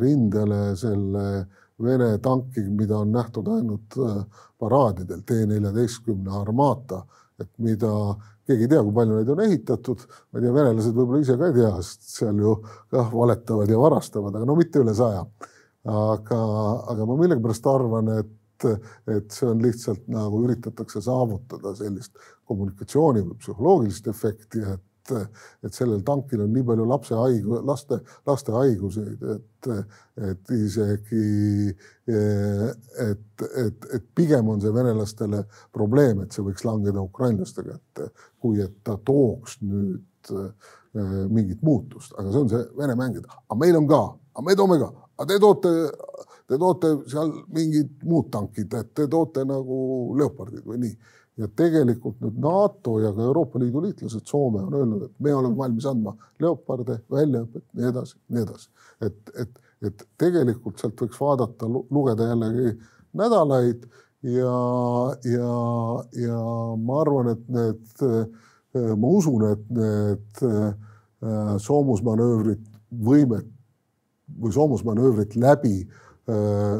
rindele 0.00 0.62
selle 0.76 1.28
Vene 1.82 2.20
tanki, 2.22 2.62
mida 2.70 3.00
on 3.02 3.10
nähtud 3.10 3.48
ainult 3.50 3.96
paraadidel, 4.62 5.24
T-14 5.26 6.30
Armata, 6.38 7.00
et 7.42 7.50
mida 7.58 7.90
keegi 8.46 8.66
ei 8.66 8.70
tea, 8.70 8.82
kui 8.84 8.94
palju 8.94 9.16
neid 9.18 9.32
on 9.32 9.42
ehitatud, 9.42 10.04
ma 10.30 10.38
ei 10.38 10.44
tea, 10.44 10.52
venelased 10.54 10.94
võib-olla 10.94 11.24
ise 11.24 11.36
ka 11.40 11.48
ei 11.50 11.56
tea, 11.56 11.72
sest 11.82 12.06
seal 12.20 12.38
ju 12.44 12.54
kah 12.94 13.10
valetavad 13.10 13.72
ja 13.72 13.80
varastavad, 13.80 14.36
aga 14.38 14.48
no 14.48 14.56
mitte 14.58 14.84
üle 14.84 14.94
saja. 14.96 15.24
Aga, 15.84 16.40
aga 16.94 17.06
ma 17.08 17.18
millegipärast 17.18 17.66
arvan, 17.68 18.12
et, 18.22 18.68
et 19.10 19.34
see 19.34 19.50
on 19.50 19.60
lihtsalt 19.64 20.06
nagu 20.12 20.44
üritatakse 20.46 21.02
saavutada 21.04 21.74
sellist 21.76 22.14
kommunikatsiooni 22.48 23.24
või 23.26 23.40
psühholoogilist 23.42 24.08
efekti, 24.14 24.62
et 24.62 24.84
et 25.12 25.76
sellel 25.76 26.00
tankil 26.06 26.44
on 26.44 26.52
nii 26.54 26.64
palju 26.70 26.86
lapse 26.88 27.18
haigu-, 27.18 27.60
laste, 27.66 27.98
laste 28.26 28.54
haiguseid, 28.54 29.22
et, 29.34 29.68
et 30.30 30.54
isegi, 30.56 31.74
et, 32.08 33.46
et, 33.64 33.88
et 33.98 34.08
pigem 34.16 34.48
on 34.54 34.62
see 34.62 34.72
venelastele 34.74 35.44
probleem, 35.74 36.24
et 36.24 36.32
see 36.32 36.44
võiks 36.46 36.64
langeda 36.64 37.04
ukrainlaste 37.04 37.66
kätte, 37.66 38.10
kui 38.40 38.62
et 38.64 38.76
ta 38.86 38.96
tooks 39.04 39.60
nüüd 39.62 40.34
mingit 41.28 41.60
muutust, 41.60 42.14
aga 42.16 42.30
see 42.30 42.44
on 42.44 42.52
see 42.52 42.66
Vene 42.78 42.94
mängida, 42.96 43.42
aga 43.44 43.56
meil 43.60 43.76
on 43.76 43.88
ka, 43.90 44.04
aga 44.34 44.44
me 44.46 44.54
toome 44.56 44.78
ka 44.80 44.92
aga 45.14 45.26
te 45.30 45.38
toote, 45.40 45.72
te 46.48 46.58
toote 46.58 46.92
seal 47.10 47.32
mingid 47.54 48.02
muud 48.08 48.30
tankid, 48.34 48.72
et 48.74 48.94
te 48.96 49.06
toote 49.10 49.44
nagu 49.48 49.76
Leopardid 50.18 50.64
või 50.66 50.80
nii. 50.86 50.96
Ja 51.40 51.48
tegelikult 51.56 52.20
nüüd 52.22 52.38
NATO 52.42 52.98
ja 53.02 53.10
ka 53.14 53.24
Euroopa 53.26 53.58
Liidu 53.58 53.82
liitlased, 53.82 54.22
Soome 54.30 54.62
on 54.62 54.74
öelnud, 54.78 55.08
et 55.08 55.14
me 55.18 55.34
oleme 55.34 55.58
valmis 55.58 55.86
andma 55.90 56.14
Leoparde, 56.42 57.00
väljaõpet, 57.10 57.64
nii 57.74 57.90
edasi, 57.90 58.18
nii 58.30 58.42
edasi. 58.46 58.68
et, 59.02 59.34
et, 59.42 59.60
et 59.88 60.06
tegelikult 60.20 60.78
sealt 60.80 61.02
võiks 61.02 61.20
vaadata, 61.20 61.68
lugeda 61.68 62.30
jällegi 62.30 62.76
nädalaid 63.18 63.82
ja, 64.22 64.54
ja, 65.26 65.50
ja 66.22 66.38
ma 66.80 67.00
arvan, 67.02 67.34
et 67.34 67.44
need, 67.58 68.06
ma 68.74 69.12
usun, 69.18 69.48
et 69.50 69.66
need 69.74 70.44
äh, 70.46 71.56
soomusmanöövrid, 71.66 72.62
võimet 73.04 73.50
või 74.40 74.54
soomusmanöövrit 74.54 75.34
läbi 75.36 75.80
äh, 75.82 76.78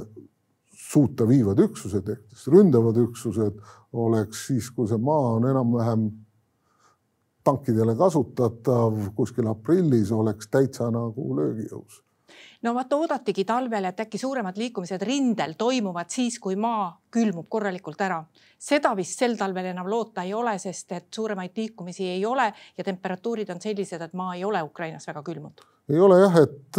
suuta 0.95 1.27
viivad 1.29 1.59
üksused 1.65 2.09
ehk 2.13 2.23
siis 2.31 2.49
ründavad 2.53 2.99
üksused 3.03 3.59
oleks 3.95 4.47
siis, 4.47 4.71
kui 4.75 4.89
see 4.91 4.99
maa 4.99 5.35
on 5.39 5.49
enam-vähem 5.51 6.09
tankidele 7.45 7.95
kasutatav 7.97 8.97
kuskil 9.15 9.49
aprillis, 9.51 10.13
oleks 10.13 10.49
täitsa 10.51 10.91
nagu 10.91 11.37
löögijõus 11.37 12.01
no 12.65 12.73
vaat 12.75 12.93
oodatigi 12.97 13.45
talvel, 13.45 13.85
et 13.85 14.01
äkki 14.01 14.19
suuremad 14.19 14.57
liikumised 14.59 15.03
rindel 15.05 15.53
toimuvad 15.59 16.11
siis, 16.11 16.39
kui 16.41 16.57
maa 16.57 16.89
külmub 17.13 17.47
korralikult 17.49 18.01
ära. 18.01 18.25
seda 18.59 18.95
vist 18.97 19.19
sel 19.21 19.37
talvel 19.37 19.69
enam 19.75 19.91
loota 19.91 20.23
ei 20.23 20.35
ole, 20.35 20.59
sest 20.59 20.93
et 20.93 21.07
suuremaid 21.15 21.53
liikumisi 21.57 22.09
ei 22.09 22.27
ole 22.27 22.53
ja 22.79 22.85
temperatuurid 22.85 23.51
on 23.51 23.61
sellised, 23.61 24.01
et 24.01 24.15
maa 24.15 24.35
ei 24.35 24.45
ole 24.45 24.63
Ukrainas 24.63 25.07
väga 25.07 25.23
külmunud 25.23 25.67
ei 25.93 26.01
ole 26.01 26.17
jah, 26.21 26.37
et, 26.41 26.79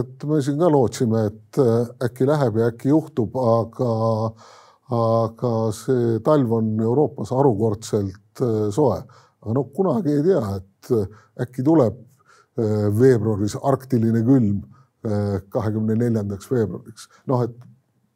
et 0.00 0.24
me 0.28 0.40
siin 0.44 0.58
ka 0.60 0.68
lootsime, 0.68 1.22
et 1.30 1.60
äkki 2.04 2.26
läheb 2.28 2.58
ja 2.60 2.66
äkki 2.68 2.90
juhtub, 2.90 3.36
aga, 3.36 3.92
aga 4.92 5.52
see 5.76 6.20
talv 6.24 6.52
on 6.58 6.72
Euroopas 6.80 7.32
harukordselt 7.32 8.42
soe. 8.74 9.00
aga 9.42 9.56
noh, 9.56 9.68
kunagi 9.74 10.16
ei 10.18 10.22
tea, 10.26 10.42
et 10.58 10.92
äkki 11.46 11.64
tuleb 11.66 11.98
veebruaris 12.98 13.56
arktiline 13.56 14.20
külm 14.26 14.60
kahekümne 15.52 15.96
neljandaks 15.98 16.50
veebruariks. 16.50 17.08
noh, 17.26 17.44
et 17.46 17.56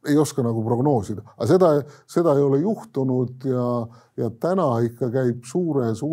ei 0.07 0.19
oska 0.21 0.43
nagu 0.45 0.63
prognoosida, 0.63 1.25
aga 1.35 1.49
seda, 1.51 1.71
seda 2.07 2.37
ei 2.37 2.45
ole 2.45 2.61
juhtunud 2.61 3.47
ja, 3.49 3.65
ja 4.21 4.29
täna 4.41 4.69
ikka 4.87 5.09
käib 5.11 5.43
suures, 5.49 6.05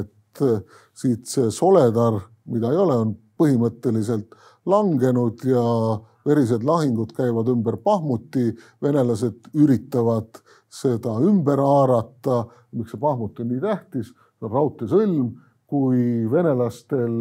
et 0.00 0.40
siit 0.96 1.28
see 1.28 1.52
Soledar, 1.52 2.24
mida 2.48 2.72
ei 2.72 2.80
ole, 2.80 2.96
on 3.04 3.12
põhimõtteliselt 3.38 4.34
langenud 4.68 5.44
ja 5.48 5.64
verised 6.28 6.64
lahingud 6.66 7.14
käivad 7.16 7.48
ümber 7.52 7.78
Pahmuti, 7.84 8.50
venelased 8.84 9.48
üritavad 9.56 10.42
seda 10.70 11.18
ümber 11.24 11.60
haarata. 11.62 12.46
miks 12.72 12.92
see 12.92 13.00
Pahmut 13.00 13.40
on 13.40 13.48
nii 13.48 13.60
tähtis? 13.60 14.12
see 14.12 14.46
on 14.46 14.52
raudteesõlm, 14.52 15.30
kui 15.66 16.28
venelastel, 16.30 17.14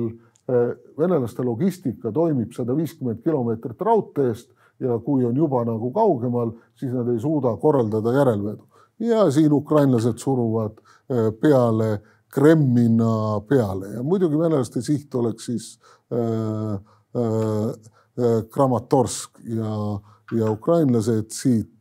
eh, 0.48 0.76
venelaste 0.98 1.44
logistika 1.44 2.12
toimib 2.12 2.52
sada 2.54 2.76
viiskümmend 2.76 3.24
kilomeetrit 3.24 3.82
raudteest 3.82 4.52
ja 4.80 5.00
kui 5.00 5.26
on 5.26 5.36
juba 5.36 5.64
nagu 5.66 5.92
kaugemal, 5.92 6.52
siis 6.76 6.94
nad 6.94 7.08
ei 7.10 7.20
suuda 7.20 7.56
korraldada 7.58 8.14
järelvedu. 8.14 8.64
ja 9.00 9.32
siin 9.32 9.54
ukrainlased 9.54 10.18
suruvad 10.18 10.80
eh, 11.10 11.32
peale 11.42 12.02
Kremlina 12.34 13.40
peale 13.48 13.94
ja 13.94 14.04
muidugi 14.04 14.40
venelaste 14.40 14.82
siht 14.82 15.16
oleks 15.16 15.46
siis 15.46 15.80
äh, 16.12 16.74
äh, 16.74 18.44
Kramatorsk 18.50 19.40
ja, 19.46 20.00
ja 20.36 20.52
ukrainlased 20.52 21.32
siit 21.32 21.72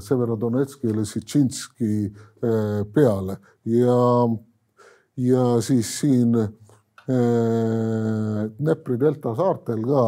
Severodonetski 0.00 0.86
ja 0.90 0.94
Lissitšinski 0.96 1.92
peale. 2.94 3.36
Ja, 3.64 4.28
ja 5.16 5.44
siis 5.64 5.88
siin 6.00 6.36
Dnepri 8.60 8.98
delta 9.00 9.34
saartel 9.38 9.82
ka 9.88 10.04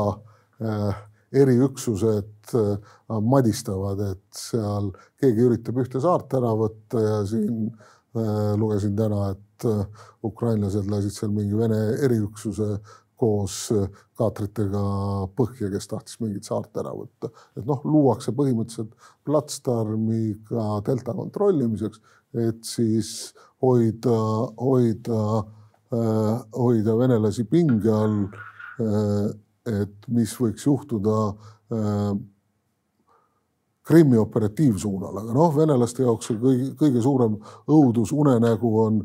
eriüksused 1.33 2.53
madistavad, 3.25 4.01
et 4.13 4.29
seal 4.37 4.91
keegi 5.21 5.47
üritab 5.49 5.81
ühte 5.83 6.03
saart 6.05 6.35
ära 6.39 6.53
võtta 6.59 7.01
ja 7.03 7.17
siin 7.27 7.71
lugesin 8.61 8.95
täna, 8.99 9.33
et 9.33 9.67
ukrainlased 10.27 10.91
lasid 10.91 11.15
seal 11.17 11.33
mingi 11.33 11.57
Vene 11.57 11.81
eriüksuse 12.05 12.77
koos 13.23 13.57
äh, 13.75 13.87
kaatritega 14.19 14.83
põhja, 15.39 15.71
kes 15.73 15.89
tahtis 15.91 16.19
mingit 16.23 16.49
saart 16.49 16.81
ära 16.83 16.93
võtta. 16.97 17.31
et 17.57 17.67
noh, 17.69 17.85
luuakse 17.87 18.35
põhimõtteliselt 18.37 18.97
platsdarmi 19.27 20.35
ka 20.49 20.81
delta 20.87 21.15
kontrollimiseks, 21.17 22.03
et 22.49 22.65
siis 22.67 23.33
hoida, 23.63 24.19
hoida, 24.59 25.23
äh, 25.95 26.35
hoida 26.59 26.99
venelasi 26.99 27.47
pinge 27.51 27.95
all. 27.95 28.27
Äh, 28.83 29.33
et 29.63 30.09
mis 30.11 30.33
võiks 30.35 30.65
juhtuda 30.67 31.13
Krimmi 33.87 34.19
operatiivsuunal, 34.19 35.21
aga 35.21 35.37
noh, 35.37 35.53
venelaste 35.55 36.03
jaoks 36.03 36.33
kõige, 36.35 36.73
kõige 36.81 36.99
suurem 37.05 37.37
õudus, 37.71 38.11
unenägu 38.11 38.73
on 38.83 38.99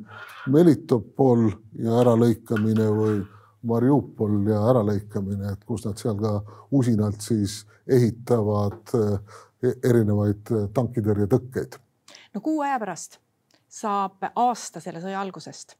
Melitopol 0.50 1.46
ja 1.78 2.00
äralõikamine 2.02 2.90
või 2.90 3.20
Mariupol 3.64 4.48
ja 4.50 4.60
äralõikamine, 4.72 5.54
et 5.54 5.64
kus 5.66 5.86
nad 5.86 5.98
seal 5.98 6.18
ka 6.22 6.34
usinalt 6.78 7.22
siis 7.26 7.64
ehitavad 7.88 8.94
eh, 8.98 9.38
erinevaid 9.84 10.52
eh, 10.54 10.68
tankitõrjetõkkeid. 10.74 11.80
no 12.34 12.42
kuu 12.42 12.62
aja 12.62 12.80
pärast 12.80 13.20
saab 13.68 14.30
aasta 14.36 14.80
selle 14.84 15.02
sõja 15.04 15.20
algusest 15.22 15.76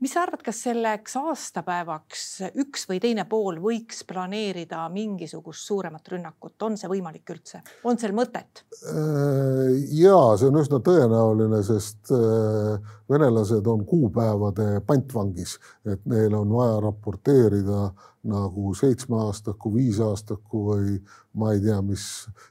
mis 0.00 0.14
sa 0.14 0.22
arvad, 0.24 0.42
kas 0.44 0.62
selleks 0.64 1.16
aastapäevaks 1.20 2.24
üks 2.62 2.86
või 2.88 3.00
teine 3.02 3.26
pool 3.28 3.60
võiks 3.62 4.02
planeerida 4.08 4.86
mingisugust 4.92 5.66
suuremat 5.68 6.08
rünnakut, 6.12 6.56
on 6.64 6.78
see 6.80 6.88
võimalik 6.90 7.34
üldse, 7.34 7.60
on 7.84 8.00
seal 8.00 8.14
mõtet? 8.16 8.64
Äh, 8.88 9.74
ja 10.00 10.16
see 10.40 10.48
on 10.48 10.60
üsna 10.62 10.80
tõenäoline, 10.84 11.60
sest 11.66 12.12
äh, 12.16 12.94
venelased 13.10 13.66
on 13.68 13.84
kuupäevade 13.88 14.80
pantvangis, 14.86 15.58
et 15.84 16.06
neil 16.08 16.34
on 16.38 16.54
vaja 16.54 16.80
raporteerida 16.86 17.90
nagu 18.30 18.74
seitsmeaastaku, 18.76 19.74
viisaastaku 19.74 20.64
või 20.66 20.96
ma 21.40 21.54
ei 21.54 21.62
tea, 21.64 21.78
mis 21.84 22.04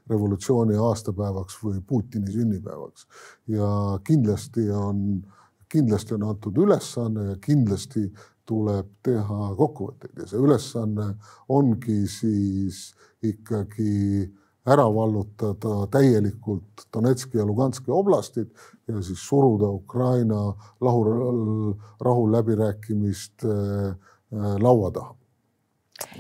revolutsiooni 0.10 0.78
aastapäevaks 0.82 1.60
või 1.64 1.82
Putini 1.86 2.32
sünnipäevaks. 2.34 3.06
ja 3.48 4.00
kindlasti 4.06 4.70
on 4.74 5.04
äh, 5.18 5.39
kindlasti 5.70 6.14
on 6.18 6.24
antud 6.32 6.58
ülesanne 6.58 7.26
ja 7.32 7.36
kindlasti 7.42 8.08
tuleb 8.50 8.90
teha 9.06 9.54
kokkuvõtteid 9.58 10.24
ja 10.24 10.28
see 10.30 10.42
ülesanne 10.42 11.12
ongi 11.54 12.02
siis 12.10 12.90
ikkagi 13.26 14.30
ära 14.70 14.86
vallutada 14.94 15.86
täielikult 15.94 16.88
Donetski 16.94 17.40
ja 17.40 17.46
Luganski 17.46 17.92
oblastid 17.94 18.50
ja 18.88 19.02
siis 19.06 19.22
suruda 19.28 19.70
Ukraina 19.70 20.42
lahu, 20.82 21.76
rahuläbirääkimiste 22.02 23.54
äh, 23.54 24.58
laua 24.62 24.92
taha. 24.92 25.16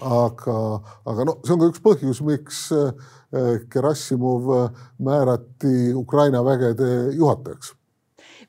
aga, 0.01 0.55
aga 1.05 1.25
noh, 1.25 1.37
see 1.45 1.53
on 1.55 1.61
ka 1.61 1.69
üks 1.71 1.81
põhjus, 1.83 2.21
miks 2.25 2.61
äh, 2.75 2.93
Gerassimov 3.71 4.49
määrati 4.99 5.93
Ukraina 5.95 6.43
vägede 6.45 7.13
juhatajaks 7.15 7.78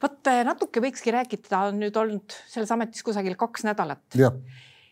vot 0.02 0.32
eh, 0.32 0.42
natuke 0.46 0.82
võikski 0.82 1.14
rääkida, 1.14 1.46
ta 1.48 1.62
on 1.68 1.80
nüüd 1.82 1.96
olnud 1.96 2.34
selles 2.50 2.72
ametis 2.74 3.04
kusagil 3.06 3.36
kaks 3.40 3.66
nädalat. 3.68 4.02
jah 4.18 4.36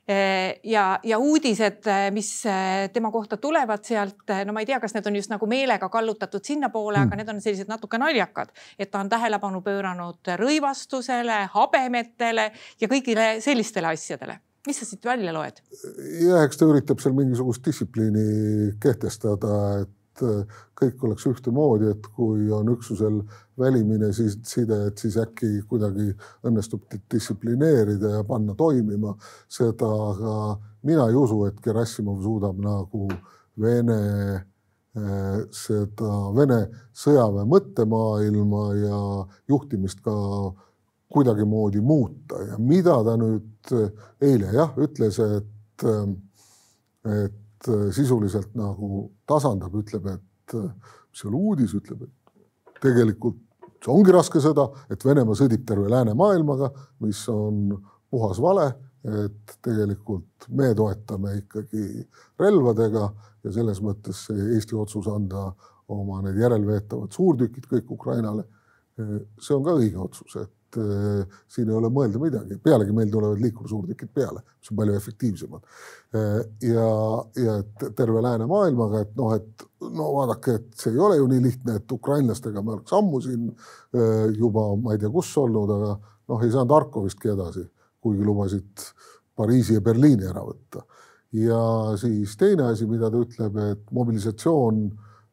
eh, 0.08 0.58
ja, 0.64 0.84
ja 1.04 1.18
uudised, 1.20 1.86
eh, 1.90 2.08
mis 2.14 2.30
tema 2.92 3.12
kohta 3.14 3.36
tulevad 3.36 3.84
sealt, 3.84 4.24
no 4.46 4.56
ma 4.56 4.64
ei 4.64 4.68
tea, 4.70 4.80
kas 4.80 4.96
need 4.96 5.08
on 5.10 5.20
just 5.20 5.32
nagu 5.32 5.48
meelega 5.50 5.90
kallutatud 5.92 6.44
sinnapoole 6.44 7.00
mm., 7.00 7.08
aga 7.08 7.20
need 7.20 7.32
on 7.34 7.40
sellised 7.44 7.70
natuke 7.70 8.00
naljakad, 8.00 8.52
et 8.78 8.90
ta 8.92 9.02
on 9.02 9.12
tähelepanu 9.12 9.62
pööranud 9.66 10.34
rõivastusele, 10.40 11.44
habemetele 11.54 12.50
ja 12.80 12.90
kõigile 12.90 13.38
sellistele 13.44 13.94
asjadele 13.94 14.40
mis 14.68 14.80
sa 14.80 14.84
siit 14.84 15.04
välja 15.06 15.32
loed? 15.32 15.62
ja 16.24 16.42
eks 16.44 16.58
ta 16.60 16.66
üritab 16.68 17.00
seal 17.00 17.14
mingisugust 17.16 17.64
distsipliini 17.64 18.74
kehtestada, 18.82 19.54
et 19.84 19.97
et 20.18 20.26
äh, 20.26 20.58
kõik 20.78 21.04
oleks 21.06 21.26
ühtemoodi, 21.26 21.90
et 21.92 22.06
kui 22.14 22.50
on 22.54 22.68
üksusel 22.72 23.20
välimine 23.58 24.12
siis 24.12 24.38
side, 24.46 24.76
et 24.88 24.98
siis 24.98 25.16
äkki 25.18 25.62
kuidagi 25.68 26.12
õnnestub 26.46 26.84
distsiplineerida 27.10 28.18
ja 28.18 28.26
panna 28.26 28.54
toimima. 28.58 29.14
Seda, 29.48 29.88
aga 30.12 30.36
mina 30.86 31.08
ei 31.08 31.18
usu, 31.18 31.44
et 31.48 31.58
Gerassimov 31.64 32.22
suudab 32.22 32.60
nagu 32.62 33.08
Vene 33.58 33.98
äh, 34.36 35.42
seda 35.50 36.14
Vene 36.36 36.60
sõjaväe 36.94 37.46
mõttemaailma 37.50 38.64
ja 38.78 39.02
juhtimist 39.50 40.02
ka 40.04 40.14
kuidagimoodi 41.08 41.80
muuta. 41.80 42.38
Ja 42.52 42.58
mida 42.60 43.00
ta 43.04 43.16
nüüd 43.18 43.74
eile 44.22 44.52
jah, 44.54 44.74
ütles, 44.78 45.18
et, 45.24 45.84
et 45.88 46.26
Äh, 47.08 47.30
sisuliselt 47.94 48.54
nagu 48.58 49.08
tasandab, 49.28 49.74
ütleb, 49.80 50.06
et 50.12 50.54
mis 50.54 50.64
äh, 50.64 50.96
seal 51.22 51.34
uudis 51.34 51.74
ütleb, 51.78 52.06
et 52.06 52.82
tegelikult 52.82 53.40
see 53.78 53.92
ongi 53.94 54.12
raske 54.14 54.42
sõda, 54.42 54.66
et 54.90 55.04
Venemaa 55.04 55.38
sõdib 55.38 55.64
terve 55.66 55.88
läänemaailmaga, 55.90 56.70
mis 57.04 57.20
on 57.30 57.70
puhas 58.10 58.40
vale, 58.42 58.68
et 59.08 59.56
tegelikult 59.62 60.48
me 60.58 60.72
toetame 60.74 61.36
ikkagi 61.38 61.84
relvadega 62.40 63.04
ja 63.44 63.52
selles 63.54 63.80
mõttes 63.84 64.24
see 64.26 64.48
Eesti 64.56 64.76
otsus 64.76 65.06
anda 65.12 65.52
oma 65.94 66.20
need 66.26 66.40
järelveetavad 66.42 67.14
suurtükid 67.14 67.68
kõik 67.70 67.92
Ukrainale. 67.94 68.44
Äh, 68.98 69.20
see 69.40 69.54
on 69.56 69.64
ka 69.66 69.76
õige 69.78 70.00
otsus, 70.02 70.36
et 70.42 70.52
et 70.68 70.78
äh, 70.80 71.38
siin 71.48 71.68
ei 71.68 71.76
ole 71.76 71.88
mõelda 71.92 72.20
midagi, 72.20 72.58
pealegi 72.62 72.92
meil 72.92 73.10
tulevad 73.12 73.40
liikursuurtükid 73.40 74.10
peale, 74.14 74.42
mis 74.58 74.70
on 74.72 74.80
palju 74.80 74.96
efektiivsemad. 74.98 75.64
Äh, 76.14 76.36
ja, 76.68 76.90
ja 77.40 77.56
terve 77.96 78.22
läänemaailmaga, 78.24 79.02
et 79.06 79.16
noh, 79.16 79.32
et 79.36 79.64
no 79.80 80.10
vaadake, 80.18 80.58
et 80.58 80.68
see 80.76 80.92
ei 80.92 81.00
ole 81.00 81.18
ju 81.20 81.28
nii 81.30 81.42
lihtne, 81.44 81.78
et 81.80 81.96
ukrainlastega 81.96 82.62
me 82.62 82.76
oleks 82.76 82.92
ammu 82.98 83.22
siin 83.24 83.48
äh, 83.48 84.28
juba 84.36 84.68
ma 84.76 84.94
ei 84.94 85.02
tea, 85.02 85.12
kus 85.12 85.32
olnud, 85.40 85.72
aga 85.78 85.96
noh, 86.28 86.44
ei 86.44 86.52
saanud 86.52 86.76
Harkovistki 86.76 87.32
edasi, 87.32 87.64
kuigi 88.04 88.24
lubasid 88.26 88.88
Pariisi 89.38 89.78
ja 89.78 89.84
Berliini 89.84 90.28
ära 90.28 90.42
võtta. 90.44 90.84
ja 91.32 91.58
siis 92.00 92.36
teine 92.40 92.70
asi, 92.72 92.86
mida 92.88 93.10
ta 93.12 93.20
ütleb, 93.20 93.56
et 93.72 93.90
mobilisatsioon, 93.94 94.88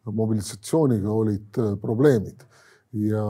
mobilisatsiooniga 0.05 1.11
olid 1.11 1.57
probleemid 1.81 2.43
ja, 2.95 3.27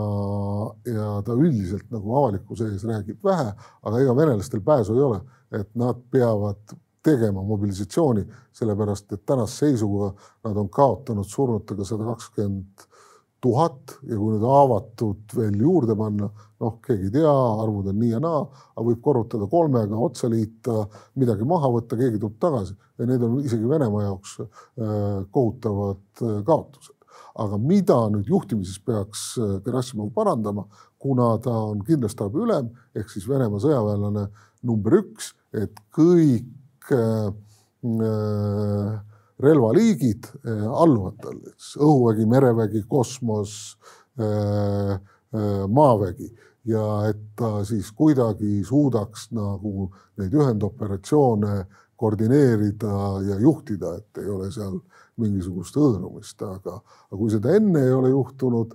ja 0.85 1.09
ta 1.25 1.35
üldiselt 1.35 1.89
nagu 1.93 2.15
avalikkuse 2.21 2.69
ees 2.71 2.85
räägib 2.85 3.23
vähe, 3.25 3.51
aga 3.83 4.01
ega 4.01 4.15
venelastel 4.17 4.61
pääsu 4.65 4.95
ei 4.95 5.05
ole, 5.05 5.21
et 5.55 5.69
nad 5.79 6.01
peavad 6.11 6.75
tegema 7.05 7.43
mobilisatsiooni, 7.45 8.25
sellepärast 8.55 9.13
et 9.13 9.25
tänase 9.25 9.65
seisuga 9.65 10.11
nad 10.45 10.57
on 10.57 10.69
kaotanud 10.73 11.27
surnutega 11.29 11.85
sada 11.85 12.07
kakskümmend 12.11 12.87
tuhat 13.45 13.97
ja 14.09 14.17
kui 14.17 14.33
nüüd 14.33 14.45
avatud 14.49 15.35
veel 15.37 15.59
juurde 15.61 15.93
panna, 15.97 16.31
noh, 16.61 16.77
keegi 16.85 17.11
ei 17.11 17.13
tea, 17.19 17.35
arvud 17.61 17.91
on 17.91 17.99
nii 18.01 18.15
ja 18.15 18.21
naa, 18.23 18.41
aga 18.73 18.85
võib 18.87 19.03
korrutada 19.05 19.45
kolmega, 19.51 19.99
otsa 20.07 20.29
liita, 20.31 20.79
midagi 21.21 21.45
maha 21.45 21.69
võtta, 21.75 21.99
keegi 21.99 22.21
tuleb 22.21 22.39
tagasi. 22.41 22.73
Ja 22.97 23.05
need 23.09 23.21
on 23.27 23.37
isegi 23.43 23.69
Venemaa 23.69 24.07
jaoks 24.07 24.37
äh, 24.41 24.49
kohutavad 25.35 26.23
äh, 26.23 26.39
kaotused 26.47 26.94
aga 27.35 27.57
mida 27.59 27.97
nüüd 28.13 28.29
juhtimises 28.31 28.79
peaks 28.79 29.35
äh, 29.37 29.57
Gerassimov 29.65 30.11
parandama, 30.15 30.65
kuna 30.99 31.35
ta 31.43 31.53
on 31.71 31.81
kindlastaabi 31.85 32.43
ülem 32.45 32.69
ehk 32.95 33.11
siis 33.11 33.27
Venemaa 33.29 33.61
sõjaväelane 33.63 34.27
number 34.65 34.99
üks, 35.01 35.33
et 35.53 35.75
kõik 35.95 36.93
äh, 36.95 37.33
äh 37.85 39.03
relvaliigid 39.35 40.29
äh, 40.47 40.63
alluvad 40.63 41.17
talle, 41.19 41.53
õhuvägi, 41.75 42.23
merevägi, 42.31 42.85
kosmos 42.87 43.75
äh,, 44.15 44.95
äh, 44.95 45.65
maavägi. 45.67 46.31
Ja 46.65 46.85
et 47.09 47.19
ta 47.37 47.59
siis 47.67 47.91
kuidagi 47.93 48.63
suudaks 48.65 49.27
nagu 49.35 49.89
neid 50.17 50.33
ühendoperatsioone 50.33 51.65
koordineerida 51.99 52.95
ja 53.27 53.35
juhtida, 53.43 53.97
et 53.99 54.23
ei 54.23 54.31
ole 54.31 54.47
seal 54.55 54.79
äh, 54.79 55.04
mingisugust 55.21 55.77
hõõrumist, 55.79 56.41
aga, 56.43 56.79
aga 57.09 57.19
kui 57.19 57.31
seda 57.33 57.55
enne 57.55 57.85
ei 57.85 57.93
ole 57.95 58.11
juhtunud, 58.11 58.73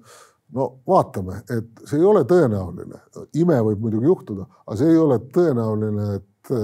no 0.56 0.68
vaatame, 0.88 1.42
et 1.52 1.84
see 1.86 2.00
ei 2.00 2.06
ole 2.06 2.24
tõenäoline, 2.28 3.02
ime 3.38 3.58
võib 3.68 3.84
muidugi 3.84 4.08
juhtuda, 4.08 4.46
aga 4.66 4.78
see 4.80 4.94
ei 4.94 4.98
ole 4.98 5.20
tõenäoline, 5.34 6.06
et, 6.18 6.54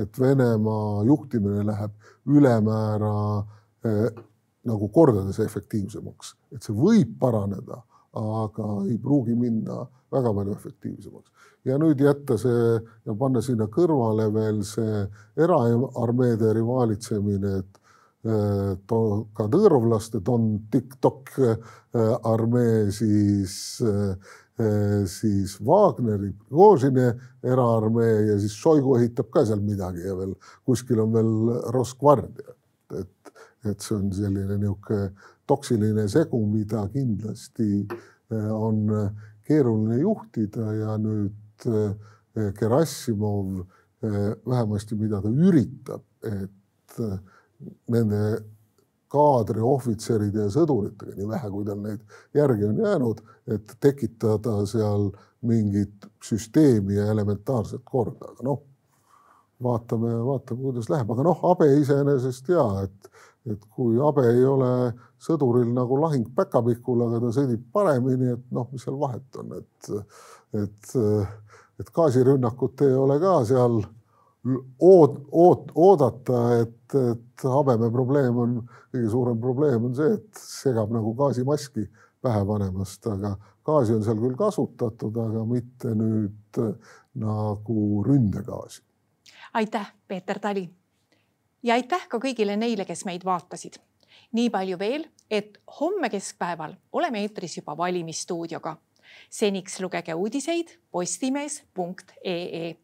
et 0.00 0.20
Venemaa 0.20 1.02
juhtimine 1.08 1.64
läheb 1.66 2.12
ülemäära 2.30 3.16
eh, 3.84 4.22
nagu 4.64 4.88
kordades 4.88 5.40
efektiivsemaks, 5.44 6.34
et 6.56 6.64
see 6.64 6.76
võib 6.76 7.18
paraneda, 7.20 7.82
aga 8.14 8.68
ei 8.86 8.96
pruugi 9.02 9.34
minna 9.36 9.82
väga 10.14 10.32
palju 10.34 10.54
efektiivsemaks. 10.54 11.30
ja 11.64 11.78
nüüd 11.80 12.00
jätta 12.00 12.36
see 12.38 12.74
ja 12.76 13.14
panna 13.18 13.40
sinna 13.42 13.66
kõrvale 13.72 14.28
veel 14.32 14.60
see 14.68 15.04
eraarmeede 15.40 16.52
rivaalitsemine, 16.58 17.56
et 17.58 17.80
kadõrovlaste 18.24 20.20
Don 20.24 20.46
TikTok 20.72 21.34
äh, 21.44 21.58
armee, 22.24 22.90
siis, 22.92 23.82
äh, 23.84 24.16
siis 25.10 25.58
Wagneri, 25.60 26.32
Prigožini 26.32 27.10
eraarmee 27.44 28.30
ja 28.30 28.38
siis 28.40 28.56
Šoigu 28.56 28.96
ehitab 29.00 29.28
ka 29.34 29.44
seal 29.44 29.60
midagi 29.64 30.06
ja 30.06 30.16
veel 30.16 30.34
kuskil 30.64 31.02
on 31.04 31.12
veel 31.12 31.32
Rosgvardia. 31.74 32.56
et, 32.94 33.32
et 33.64 33.80
see 33.80 33.96
on 33.96 34.10
selline 34.12 34.58
niisugune 34.60 35.10
toksiline 35.48 36.08
segu, 36.08 36.40
mida 36.46 36.86
kindlasti 36.92 37.84
äh, 37.84 38.50
on 38.52 38.86
keeruline 39.44 40.00
juhtida 40.00 40.72
ja 40.72 40.96
nüüd 40.98 41.32
Gerassimov 42.58 43.66
vähemasti, 44.02 44.96
mida 44.98 45.20
ta 45.22 45.30
üritab, 45.30 46.02
et 46.26 46.98
nende 47.92 48.24
kaadriohvitseride 49.14 50.46
ja 50.46 50.50
sõduritega, 50.52 51.14
nii 51.16 51.28
vähe, 51.30 51.50
kui 51.52 51.66
tal 51.66 51.80
neid 51.84 52.16
järgi 52.34 52.66
on 52.66 52.80
jäänud, 52.82 53.22
et 53.54 53.74
tekitada 53.82 54.56
seal 54.66 55.10
mingit 55.46 56.08
süsteemi 56.24 56.96
ja 56.98 57.10
elementaarset 57.12 57.84
korda, 57.84 58.32
aga 58.32 58.46
noh, 58.48 58.62
vaatame, 59.62 60.14
vaatame, 60.26 60.62
kuidas 60.66 60.90
läheb, 60.90 61.12
aga 61.14 61.26
noh, 61.28 61.40
habe 61.44 61.68
iseenesest 61.78 62.48
ja 62.50 62.64
et, 62.82 63.10
et 63.52 63.66
kui 63.76 63.98
habe 64.00 64.26
ei 64.32 64.44
ole 64.48 64.70
sõduril 65.22 65.70
nagu 65.76 65.98
lahing 66.00 66.26
päkapikul, 66.36 67.06
aga 67.06 67.20
ta 67.26 67.34
sõdib 67.38 67.68
paremini, 67.72 68.32
et 68.34 68.46
noh, 68.56 68.68
mis 68.72 68.82
seal 68.84 68.98
vahet 69.00 69.40
on, 69.40 69.58
et, 69.60 69.92
et, 70.62 70.96
et 71.80 71.92
gaasirünnakut 72.00 72.86
ei 72.88 72.96
ole 72.98 73.20
ka 73.22 73.38
seal 73.48 73.82
ood-, 74.80 75.20
oot-, 75.32 75.72
oodata, 75.74 76.40
et, 76.60 76.96
et 77.12 77.44
habeme 77.48 77.90
probleem 77.92 78.38
on, 78.38 78.56
kõige 78.92 79.10
suurem 79.12 79.40
probleem 79.40 79.88
on 79.88 79.96
see, 79.96 80.16
et 80.18 80.40
segab 80.40 80.92
nagu 80.94 81.14
gaasimaski 81.18 81.86
pähe 82.24 82.44
panemast, 82.48 83.06
aga 83.10 83.34
gaasi 83.64 83.96
on 83.96 84.04
seal 84.04 84.20
küll 84.20 84.36
kasutatud, 84.38 85.16
aga 85.26 85.44
mitte 85.48 85.94
nüüd 85.96 86.60
nagu 87.20 88.04
ründegaasi. 88.06 88.82
aitäh, 89.54 89.92
Peeter 90.08 90.38
Tali. 90.38 90.68
ja 91.62 91.74
aitäh 91.74 92.08
ka 92.08 92.18
kõigile 92.18 92.56
neile, 92.56 92.84
kes 92.84 93.04
meid 93.04 93.24
vaatasid. 93.24 93.80
nii 94.32 94.50
palju 94.50 94.78
veel, 94.78 95.04
et 95.30 95.58
homme 95.80 96.10
keskpäeval 96.10 96.74
oleme 96.92 97.20
eetris 97.22 97.56
juba 97.56 97.76
valimisstuudioga. 97.76 98.76
seniks 99.30 99.80
lugege 99.80 100.14
uudiseid 100.14 100.78
postimees.ee 100.90 102.83